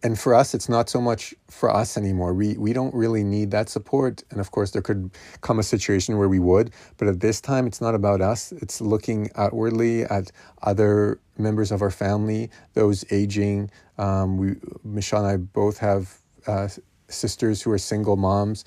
and 0.03 0.17
for 0.19 0.33
us 0.33 0.53
it's 0.53 0.69
not 0.69 0.89
so 0.89 1.01
much 1.01 1.33
for 1.49 1.69
us 1.69 1.97
anymore. 1.97 2.33
We 2.33 2.57
we 2.57 2.73
don't 2.73 2.93
really 2.93 3.23
need 3.23 3.51
that 3.51 3.69
support. 3.69 4.23
And 4.31 4.39
of 4.39 4.51
course 4.51 4.71
there 4.71 4.81
could 4.81 5.11
come 5.41 5.59
a 5.59 5.63
situation 5.63 6.17
where 6.17 6.29
we 6.29 6.39
would 6.39 6.71
but 6.97 7.07
at 7.07 7.19
this 7.19 7.41
time 7.41 7.67
it's 7.67 7.81
not 7.81 7.95
about 7.95 8.21
us. 8.21 8.51
It's 8.51 8.81
looking 8.81 9.29
outwardly 9.35 10.03
at 10.03 10.31
other 10.61 11.19
members 11.37 11.71
of 11.71 11.81
our 11.81 11.91
family 11.91 12.49
those 12.73 13.05
aging. 13.11 13.71
Um, 13.97 14.37
we 14.37 14.55
michelle 14.83 15.25
and 15.25 15.31
i 15.33 15.37
both 15.37 15.77
have 15.79 16.19
uh, 16.47 16.69
sisters 17.09 17.61
who 17.61 17.71
are 17.71 17.77
single 17.77 18.15
moms. 18.15 18.65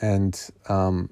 And 0.00 0.40
um, 0.68 1.10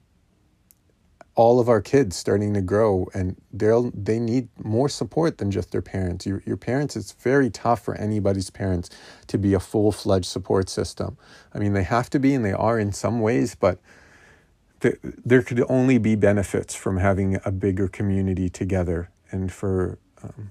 all 1.37 1.61
of 1.61 1.69
our 1.69 1.83
kids 1.83 2.17
starting 2.17 2.55
to 2.55 2.63
grow 2.63 3.07
and 3.15 3.37
they'll 3.53 3.91
they 3.93 4.19
need 4.19 4.49
more 4.65 4.89
support 4.89 5.37
than 5.39 5.51
just 5.51 5.71
their 5.71 5.83
parents. 5.83 6.27
Your, 6.27 6.43
your 6.47 6.57
parents 6.57 6.97
it's 6.97 7.13
very 7.13 7.51
tough 7.51 7.85
for 7.85 7.95
anybody's 7.95 8.51
parents 8.51 8.89
to 9.29 9.39
be 9.39 9.53
a 9.53 9.61
full-fledged 9.61 10.27
support 10.27 10.71
system. 10.71 11.19
I 11.55 11.59
mean 11.59 11.75
they 11.75 11.85
have 11.85 12.11
to 12.11 12.19
be 12.19 12.35
and 12.35 12.45
they 12.45 12.55
are 12.55 12.79
in 12.79 12.93
some 12.93 13.21
ways 13.21 13.55
but 13.55 13.79
th- 14.81 14.99
there 15.03 15.43
could 15.43 15.63
only 15.69 15.99
be 15.99 16.17
benefits 16.17 16.75
from 16.75 16.97
having 16.97 17.39
a 17.45 17.53
bigger 17.53 17.87
community 17.87 18.49
together 18.49 19.11
and 19.31 19.53
for 19.53 19.99
um, 20.23 20.51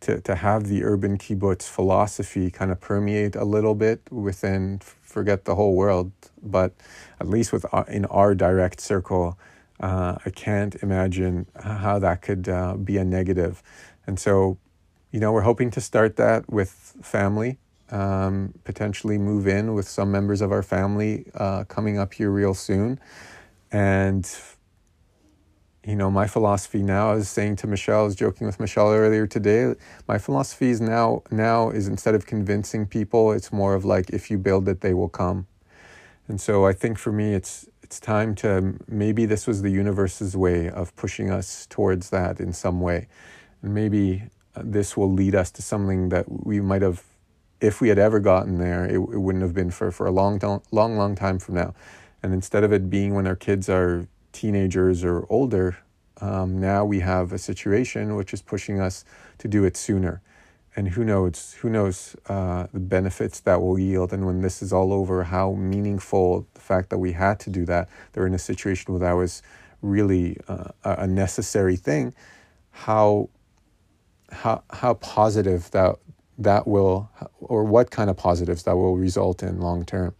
to, 0.00 0.20
to 0.20 0.34
have 0.34 0.66
the 0.66 0.84
urban 0.84 1.18
kibbutz 1.18 1.68
philosophy 1.68 2.50
kind 2.50 2.72
of 2.72 2.80
permeate 2.80 3.36
a 3.36 3.44
little 3.44 3.76
bit 3.76 4.00
within 4.10 4.80
forget 5.02 5.44
the 5.44 5.54
whole 5.54 5.74
world 5.74 6.10
but 6.42 6.72
at 7.20 7.28
least 7.28 7.52
with 7.52 7.64
uh, 7.72 7.84
in 7.88 8.04
our 8.06 8.34
direct 8.34 8.80
circle 8.80 9.38
uh, 9.80 10.18
I 10.24 10.30
can't 10.30 10.74
imagine 10.82 11.46
how 11.60 11.98
that 11.98 12.22
could 12.22 12.48
uh, 12.48 12.74
be 12.76 12.96
a 12.96 13.04
negative. 13.04 13.62
And 14.06 14.18
so, 14.18 14.58
you 15.12 15.20
know, 15.20 15.32
we're 15.32 15.42
hoping 15.42 15.70
to 15.72 15.80
start 15.80 16.16
that 16.16 16.50
with 16.50 16.96
family, 17.02 17.58
um, 17.90 18.54
potentially 18.64 19.18
move 19.18 19.46
in 19.46 19.74
with 19.74 19.88
some 19.88 20.10
members 20.10 20.40
of 20.40 20.52
our 20.52 20.62
family 20.62 21.30
uh, 21.34 21.64
coming 21.64 21.98
up 21.98 22.14
here 22.14 22.30
real 22.30 22.54
soon. 22.54 22.98
And, 23.70 24.28
you 25.84 25.96
know, 25.96 26.10
my 26.10 26.26
philosophy 26.26 26.82
now 26.82 27.12
is 27.12 27.28
saying 27.28 27.56
to 27.56 27.66
Michelle, 27.66 28.00
I 28.00 28.02
was 28.02 28.16
joking 28.16 28.46
with 28.46 28.60
Michelle 28.60 28.92
earlier 28.92 29.26
today, 29.26 29.74
my 30.06 30.18
philosophy 30.18 30.70
is 30.70 30.80
now, 30.80 31.22
now 31.30 31.70
is 31.70 31.86
instead 31.86 32.14
of 32.14 32.26
convincing 32.26 32.86
people, 32.86 33.32
it's 33.32 33.52
more 33.52 33.74
of 33.74 33.84
like, 33.84 34.10
if 34.10 34.30
you 34.30 34.38
build 34.38 34.68
it, 34.68 34.80
they 34.80 34.92
will 34.92 35.08
come. 35.08 35.46
And 36.26 36.38
so 36.40 36.66
I 36.66 36.74
think 36.74 36.98
for 36.98 37.10
me, 37.10 37.32
it's 37.32 37.66
it's 37.88 38.00
time 38.00 38.34
to 38.34 38.74
maybe 38.86 39.24
this 39.24 39.46
was 39.46 39.62
the 39.62 39.70
universe's 39.70 40.36
way 40.36 40.68
of 40.68 40.94
pushing 40.94 41.30
us 41.30 41.66
towards 41.70 42.10
that 42.10 42.38
in 42.38 42.52
some 42.52 42.82
way. 42.82 43.08
And 43.62 43.72
maybe 43.72 44.24
uh, 44.54 44.60
this 44.62 44.94
will 44.94 45.10
lead 45.10 45.34
us 45.34 45.50
to 45.52 45.62
something 45.62 46.10
that 46.10 46.26
we 46.28 46.60
might 46.60 46.82
have, 46.82 47.02
if 47.62 47.80
we 47.80 47.88
had 47.88 47.98
ever 47.98 48.20
gotten 48.20 48.58
there, 48.58 48.84
it, 48.84 48.96
it 48.96 49.18
wouldn't 49.18 49.40
have 49.40 49.54
been 49.54 49.70
for, 49.70 49.90
for 49.90 50.06
a 50.06 50.10
long, 50.10 50.38
long, 50.70 50.98
long 50.98 51.14
time 51.14 51.38
from 51.38 51.54
now. 51.54 51.74
And 52.22 52.34
instead 52.34 52.62
of 52.62 52.74
it 52.74 52.90
being 52.90 53.14
when 53.14 53.26
our 53.26 53.36
kids 53.36 53.70
are 53.70 54.06
teenagers 54.32 55.02
or 55.02 55.24
older, 55.30 55.78
um, 56.20 56.60
now 56.60 56.84
we 56.84 57.00
have 57.00 57.32
a 57.32 57.38
situation 57.38 58.16
which 58.16 58.34
is 58.34 58.42
pushing 58.42 58.78
us 58.78 59.06
to 59.38 59.48
do 59.48 59.64
it 59.64 59.78
sooner 59.78 60.20
and 60.76 60.88
who 60.88 61.04
knows 61.04 61.54
who 61.60 61.70
knows 61.70 62.16
uh, 62.28 62.66
the 62.72 62.80
benefits 62.80 63.40
that 63.40 63.60
will 63.62 63.78
yield. 63.78 64.12
And 64.12 64.26
when 64.26 64.42
this 64.42 64.62
is 64.62 64.72
all 64.72 64.92
over 64.92 65.24
how 65.24 65.52
meaningful 65.52 66.46
the 66.54 66.60
fact 66.60 66.90
that 66.90 66.98
we 66.98 67.12
had 67.12 67.40
to 67.40 67.50
do 67.50 67.64
that 67.66 67.88
they're 68.12 68.26
in 68.26 68.34
a 68.34 68.38
situation 68.38 68.92
where 68.92 69.00
that 69.00 69.12
was 69.12 69.42
really 69.82 70.36
uh, 70.48 70.70
a 70.84 71.06
necessary 71.06 71.76
thing 71.76 72.14
how 72.70 73.28
how 74.30 74.62
how 74.70 74.94
positive 74.94 75.70
that 75.72 75.96
that 76.38 76.66
will 76.66 77.10
or 77.40 77.64
what 77.64 77.90
kind 77.90 78.10
of 78.10 78.16
positives 78.16 78.62
that 78.64 78.76
will 78.76 78.96
result 78.96 79.42
in 79.42 79.60
long 79.60 79.84
term. 79.84 80.14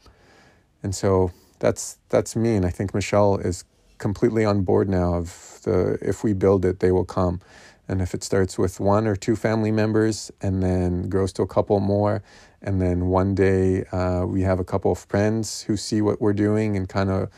And 0.83 0.95
so 0.95 1.33
that's 1.61 1.99
that's 2.09 2.37
me. 2.37 2.57
And 2.57 2.65
i 2.67 2.71
think 2.71 2.95
michelle 2.95 3.37
is 3.37 3.65
completely 3.99 4.45
on 4.45 4.63
board 4.63 4.89
now 4.89 5.15
of 5.15 5.61
the 5.65 5.99
if 6.01 6.25
we 6.25 6.33
build 6.33 6.65
it 6.65 6.81
they 6.81 6.93
will 6.93 7.05
come 7.05 7.41
and 7.89 8.03
if 8.03 8.15
it 8.15 8.23
starts 8.23 8.59
with 8.59 8.79
one 8.79 9.07
or 9.07 9.17
two 9.17 9.35
family 9.35 9.73
members 9.73 10.31
and 10.43 10.63
then 10.63 11.09
grows 11.09 11.33
to 11.33 11.43
a 11.43 11.47
couple 11.47 11.81
more, 11.81 12.23
and 12.61 12.81
then 12.83 13.07
one 13.07 13.35
day 13.35 13.85
uh, 13.87 14.25
we 14.27 14.43
have 14.43 14.61
a 14.61 14.65
couple 14.65 14.93
of 14.93 14.99
friends 14.99 15.63
who 15.63 15.77
see 15.77 16.03
what 16.03 16.21
we're 16.21 16.35
doing 16.35 16.77
and 16.77 16.89
kind 16.89 17.11
of. 17.11 17.31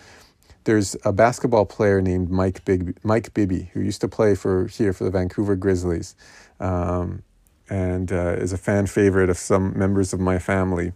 There's 0.64 0.94
a 1.06 1.12
basketball 1.12 1.64
player 1.64 2.02
named 2.02 2.30
Mike 2.30 2.64
Big, 2.66 2.98
Mike 3.02 3.32
Bibby 3.32 3.70
who 3.72 3.80
used 3.80 4.02
to 4.02 4.08
play 4.08 4.34
for 4.34 4.66
here 4.66 4.92
for 4.92 5.04
the 5.04 5.10
Vancouver 5.10 5.56
Grizzlies, 5.56 6.14
um, 6.58 7.22
and 7.70 8.12
uh, 8.12 8.34
is 8.38 8.52
a 8.52 8.58
fan 8.58 8.86
favorite 8.86 9.30
of 9.30 9.38
some 9.38 9.78
members 9.78 10.12
of 10.12 10.20
my 10.20 10.38
family. 10.38 10.92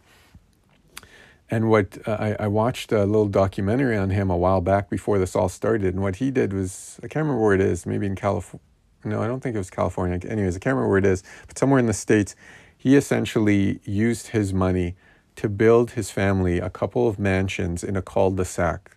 And 1.50 1.70
what 1.70 1.96
uh, 2.06 2.16
I, 2.38 2.44
I 2.44 2.46
watched 2.48 2.92
a 2.92 3.04
little 3.06 3.28
documentary 3.28 3.96
on 3.96 4.10
him 4.10 4.30
a 4.30 4.36
while 4.36 4.60
back 4.60 4.90
before 4.90 5.18
this 5.18 5.34
all 5.34 5.48
started, 5.48 5.94
and 5.94 6.02
what 6.02 6.16
he 6.16 6.30
did 6.30 6.52
was 6.52 6.98
I 6.98 7.08
can't 7.08 7.24
remember 7.24 7.42
where 7.42 7.54
it 7.54 7.62
is, 7.62 7.86
maybe 7.86 8.06
in 8.06 8.16
California 8.16 8.60
no, 9.04 9.22
I 9.22 9.26
don't 9.26 9.40
think 9.40 9.54
it 9.54 9.58
was 9.58 9.70
California. 9.70 10.18
Anyways, 10.28 10.56
I 10.56 10.58
can't 10.58 10.74
remember 10.74 10.88
where 10.88 10.98
it 10.98 11.06
is, 11.06 11.22
but 11.46 11.58
somewhere 11.58 11.78
in 11.78 11.86
the 11.86 11.92
States, 11.92 12.34
he 12.76 12.96
essentially 12.96 13.80
used 13.84 14.28
his 14.28 14.52
money 14.52 14.96
to 15.36 15.48
build 15.48 15.92
his 15.92 16.10
family 16.10 16.58
a 16.58 16.70
couple 16.70 17.08
of 17.08 17.18
mansions 17.18 17.82
in 17.82 17.96
a 17.96 18.02
cul-de-sac. 18.02 18.96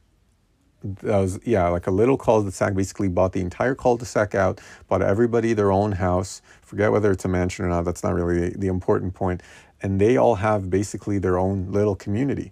That 0.83 1.19
was, 1.19 1.39
yeah, 1.43 1.67
like 1.69 1.87
a 1.87 1.91
little 1.91 2.17
cul-de-sac, 2.17 2.75
basically 2.75 3.07
bought 3.07 3.33
the 3.33 3.41
entire 3.41 3.75
cul-de-sac 3.75 4.35
out, 4.35 4.61
bought 4.87 5.01
everybody 5.01 5.53
their 5.53 5.71
own 5.71 5.93
house. 5.93 6.41
Forget 6.61 6.91
whether 6.91 7.11
it's 7.11 7.25
a 7.25 7.27
mansion 7.27 7.65
or 7.65 7.69
not, 7.69 7.85
that's 7.85 8.03
not 8.03 8.13
really 8.13 8.49
the, 8.49 8.57
the 8.57 8.67
important 8.67 9.13
point. 9.13 9.41
And 9.81 9.99
they 9.99 10.17
all 10.17 10.35
have 10.35 10.69
basically 10.69 11.17
their 11.17 11.37
own 11.37 11.71
little 11.71 11.95
community. 11.95 12.51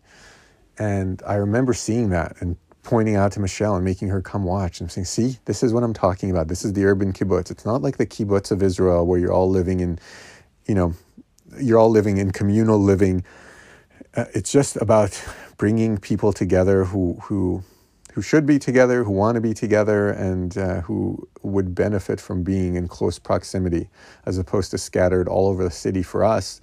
And 0.78 1.22
I 1.26 1.36
remember 1.36 1.74
seeing 1.74 2.10
that 2.10 2.36
and 2.42 2.58
pointing 2.86 3.16
out 3.16 3.32
to 3.34 3.40
Michelle 3.40 3.76
and 3.76 3.84
making 3.84 4.10
her 4.10 4.22
come 4.22 4.44
watch 4.44 4.80
and 4.80 4.92
saying, 4.92 5.06
see, 5.06 5.40
this 5.46 5.64
is 5.64 5.74
what 5.74 5.84
I'm 5.84 5.94
talking 5.94 6.32
about. 6.32 6.48
This 6.48 6.64
is 6.64 6.74
the 6.74 6.86
urban 6.86 7.12
kibbutz. 7.12 7.52
It's 7.52 7.66
not 7.66 7.82
like 7.82 7.98
the 7.98 8.06
kibbutz 8.06 8.52
of 8.52 8.64
Israel 8.64 9.06
where 9.06 9.20
you're 9.20 9.34
all 9.34 9.50
living 9.50 9.80
in, 9.82 10.00
you 10.68 10.76
know, 10.76 10.94
you're 11.60 11.80
all 11.80 11.90
living 11.90 12.18
in 12.18 12.32
communal 12.32 12.80
living. 12.80 13.24
Uh, 14.16 14.26
it's 14.34 14.52
just 14.52 14.78
about 14.78 15.22
bringing 15.58 15.98
people 15.98 16.32
together 16.32 16.86
who, 16.86 17.18
who, 17.24 17.64
who 18.14 18.22
should 18.22 18.46
be 18.46 18.60
together, 18.60 19.04
who 19.04 19.12
want 19.12 19.36
to 19.36 19.42
be 19.42 19.54
together, 19.54 20.10
and 20.12 20.58
uh, 20.58 20.82
who 20.82 21.28
would 21.42 21.76
benefit 21.76 22.22
from 22.22 22.44
being 22.44 22.76
in 22.76 22.88
close 22.88 23.20
proximity, 23.20 23.90
as 24.26 24.38
opposed 24.38 24.72
to 24.72 24.78
scattered 24.78 25.28
all 25.28 25.48
over 25.48 25.64
the 25.64 25.72
city 25.72 26.04
for 26.04 26.24
us 26.24 26.62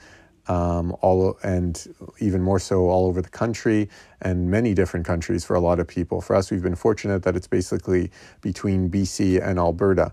um, 0.53 0.95
all 1.01 1.39
and 1.43 1.95
even 2.19 2.43
more 2.43 2.59
so 2.59 2.89
all 2.89 3.07
over 3.07 3.23
the 3.23 3.31
country 3.31 3.89
and 4.21 4.51
many 4.51 4.75
different 4.75 5.07
countries 5.07 5.45
for 5.45 5.55
a 5.55 5.61
lot 5.61 5.81
of 5.81 5.89
people. 5.89 6.21
For 6.21 6.37
us, 6.37 6.51
we've 6.51 6.63
been 6.63 6.75
fortunate 6.75 7.23
that 7.23 7.37
it's 7.37 7.47
basically 7.47 8.11
between 8.43 8.91
BC 8.91 9.43
and 9.43 9.59
Alberta, 9.59 10.13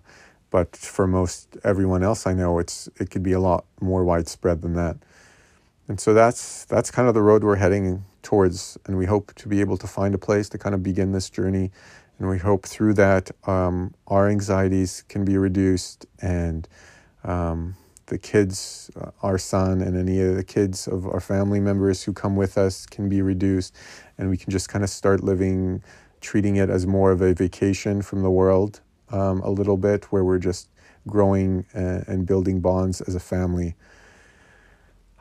but 0.49 0.75
for 0.75 1.07
most 1.07 1.57
everyone 1.63 2.03
else 2.03 2.25
I 2.25 2.33
know, 2.33 2.57
it's 2.59 2.87
it 2.99 3.09
could 3.09 3.23
be 3.23 3.33
a 3.33 3.39
lot 3.39 3.65
more 3.81 4.03
widespread 4.05 4.61
than 4.61 4.75
that. 4.75 4.95
And 5.89 5.99
so 5.99 6.13
that's 6.13 6.65
that's 6.65 6.89
kind 6.89 7.07
of 7.09 7.13
the 7.13 7.21
road 7.21 7.43
we're 7.43 7.57
heading 7.57 8.05
towards, 8.23 8.77
and 8.85 8.97
we 8.97 9.07
hope 9.07 9.33
to 9.35 9.49
be 9.49 9.59
able 9.59 9.77
to 9.77 9.87
find 9.87 10.15
a 10.15 10.19
place 10.19 10.47
to 10.49 10.57
kind 10.57 10.73
of 10.73 10.81
begin 10.83 11.11
this 11.11 11.29
journey. 11.29 11.71
And 12.17 12.29
we 12.29 12.37
hope 12.37 12.65
through 12.65 12.93
that 12.95 13.31
um, 13.45 13.93
our 14.07 14.29
anxieties 14.29 15.03
can 15.09 15.25
be 15.25 15.37
reduced 15.37 16.05
and 16.21 16.67
um, 17.23 17.75
the 18.09 18.17
kids, 18.17 18.91
uh, 18.99 19.11
our 19.23 19.37
son, 19.37 19.81
and 19.81 19.95
any 19.95 20.19
of 20.21 20.35
the 20.35 20.43
kids 20.43 20.87
of 20.87 21.07
our 21.07 21.19
family 21.19 21.59
members 21.59 22.03
who 22.03 22.13
come 22.13 22.35
with 22.35 22.57
us 22.57 22.85
can 22.85 23.07
be 23.07 23.21
reduced, 23.21 23.75
and 24.17 24.29
we 24.29 24.37
can 24.37 24.51
just 24.51 24.67
kind 24.67 24.83
of 24.83 24.89
start 24.89 25.23
living, 25.23 25.81
treating 26.19 26.57
it 26.57 26.69
as 26.69 26.85
more 26.85 27.11
of 27.11 27.21
a 27.21 27.33
vacation 27.33 28.01
from 28.01 28.21
the 28.21 28.29
world 28.29 28.81
um, 29.11 29.41
a 29.41 29.49
little 29.49 29.77
bit, 29.77 30.05
where 30.11 30.23
we're 30.23 30.39
just 30.39 30.69
growing 31.07 31.65
and, 31.73 32.07
and 32.07 32.25
building 32.25 32.59
bonds 32.59 33.01
as 33.01 33.15
a 33.15 33.19
family. 33.19 33.75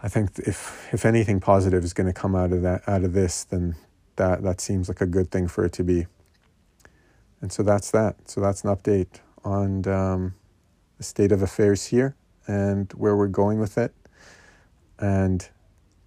I 0.03 0.09
think 0.09 0.39
if 0.39 0.89
if 0.93 1.05
anything 1.05 1.41
positive 1.41 1.85
is 1.85 1.93
going 1.93 2.07
to 2.07 2.13
come 2.13 2.35
out 2.35 2.53
of 2.53 2.63
that 2.63 2.89
out 2.89 3.05
of 3.05 3.13
this, 3.13 3.45
then 3.45 3.77
that 4.17 4.43
that 4.43 4.61
seems 4.61 4.89
like 4.89 5.01
a 5.01 5.07
good 5.07 5.31
thing 5.31 5.49
for 5.49 5.65
it 5.65 5.73
to 5.75 5.85
be. 5.85 6.07
And 7.41 7.53
so 7.53 7.63
that's 7.63 7.91
that. 7.93 8.29
So 8.29 8.41
that's 8.41 8.65
an 8.65 8.75
update 8.75 9.21
on 9.45 9.87
um, 9.87 10.35
the 10.97 11.05
state 11.05 11.31
of 11.33 11.43
affairs 11.43 11.87
here 11.87 12.17
and 12.49 12.91
where 12.95 13.17
we're 13.17 13.29
going 13.29 13.61
with 13.61 13.79
it. 13.79 13.95
And 14.99 15.49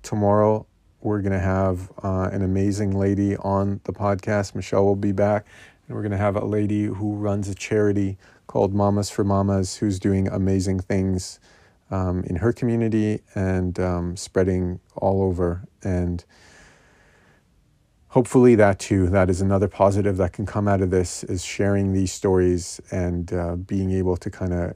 tomorrow 0.03 0.65
we're 0.99 1.21
going 1.21 1.31
to 1.31 1.39
have 1.39 1.91
uh, 2.03 2.29
an 2.31 2.41
amazing 2.41 2.97
lady 2.97 3.37
on 3.37 3.79
the 3.85 3.93
podcast. 3.93 4.53
Michelle 4.53 4.85
will 4.85 4.95
be 4.95 5.11
back, 5.11 5.45
and 5.87 5.95
we're 5.95 6.03
going 6.03 6.11
to 6.11 6.17
have 6.17 6.35
a 6.35 6.45
lady 6.45 6.85
who 6.85 7.15
runs 7.15 7.47
a 7.47 7.55
charity 7.55 8.17
called 8.47 8.73
Mamas 8.73 9.09
for 9.09 9.23
Mamas, 9.23 9.77
who's 9.77 9.99
doing 9.99 10.27
amazing 10.27 10.79
things 10.79 11.39
um, 11.89 12.23
in 12.25 12.37
her 12.37 12.53
community 12.53 13.21
and 13.35 13.79
um, 13.79 14.17
spreading 14.17 14.79
all 14.95 15.23
over. 15.23 15.67
And 15.83 16.23
hopefully, 18.09 18.55
that 18.55 18.79
too, 18.79 19.07
that 19.07 19.29
is 19.29 19.41
another 19.41 19.67
positive 19.67 20.17
that 20.17 20.33
can 20.33 20.45
come 20.45 20.67
out 20.67 20.81
of 20.81 20.89
this 20.89 21.23
is 21.23 21.43
sharing 21.43 21.93
these 21.93 22.11
stories 22.11 22.81
and 22.91 23.31
uh, 23.33 23.55
being 23.55 23.91
able 23.91 24.17
to 24.17 24.29
kind 24.29 24.53
of 24.53 24.75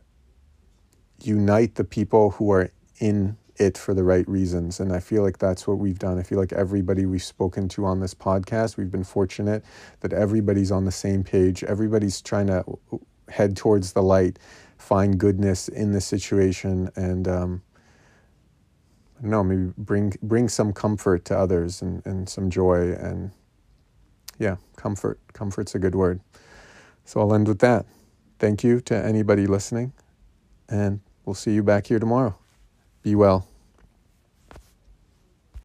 unite 1.22 1.76
the 1.76 1.84
people 1.84 2.32
who 2.32 2.52
are 2.52 2.72
in 3.00 3.38
it 3.58 3.78
for 3.78 3.94
the 3.94 4.04
right 4.04 4.28
reasons. 4.28 4.80
And 4.80 4.92
I 4.92 5.00
feel 5.00 5.24
like 5.24 5.38
that's 5.38 5.68
what 5.68 5.78
we've 5.78 6.00
done. 6.00 6.20
I 6.20 6.24
feel 6.24 6.40
like 6.40 6.54
everybody 6.54 7.06
we've 7.06 7.24
spoken 7.24 7.70
to 7.70 7.86
on 7.86 8.00
this 8.00 8.14
podcast, 8.14 8.78
we've 8.78 8.92
been 8.92 9.04
fortunate 9.04 9.64
that 10.02 10.14
everybody's 10.14 10.72
on 10.72 10.86
the 10.86 10.92
same 10.92 11.24
page. 11.24 11.64
Everybody's 11.64 12.22
trying 12.22 12.48
to 12.48 12.64
head 13.30 13.56
towards 13.56 13.94
the 13.94 14.04
light, 14.04 14.40
find 14.78 15.18
goodness 15.18 15.68
in 15.68 15.92
the 15.94 16.02
situation, 16.02 16.90
and 16.96 17.28
um, 17.28 17.62
maybe 19.22 19.72
bring 19.78 20.14
bring 20.22 20.50
some 20.50 20.74
comfort 20.74 21.26
to 21.26 21.38
others 21.38 21.82
and, 21.82 22.06
and 22.06 22.30
some 22.30 22.50
joy 22.50 22.92
and 22.94 23.32
yeah, 24.38 24.58
comfort. 24.76 25.20
Comfort's 25.34 25.76
a 25.76 25.80
good 25.80 25.96
word. 25.96 26.20
So 27.06 27.22
I'll 27.22 27.34
end 27.34 27.48
with 27.48 27.60
that. 27.60 27.86
Thank 28.38 28.64
you 28.64 28.82
to 28.82 28.96
anybody 28.96 29.48
listening, 29.48 29.94
and 30.68 31.00
we'll 31.26 31.34
see 31.34 31.54
you 31.54 31.64
back 31.64 31.88
here 31.88 32.00
tomorrow. 32.00 32.36
Be 33.02 33.16
well. 33.16 33.48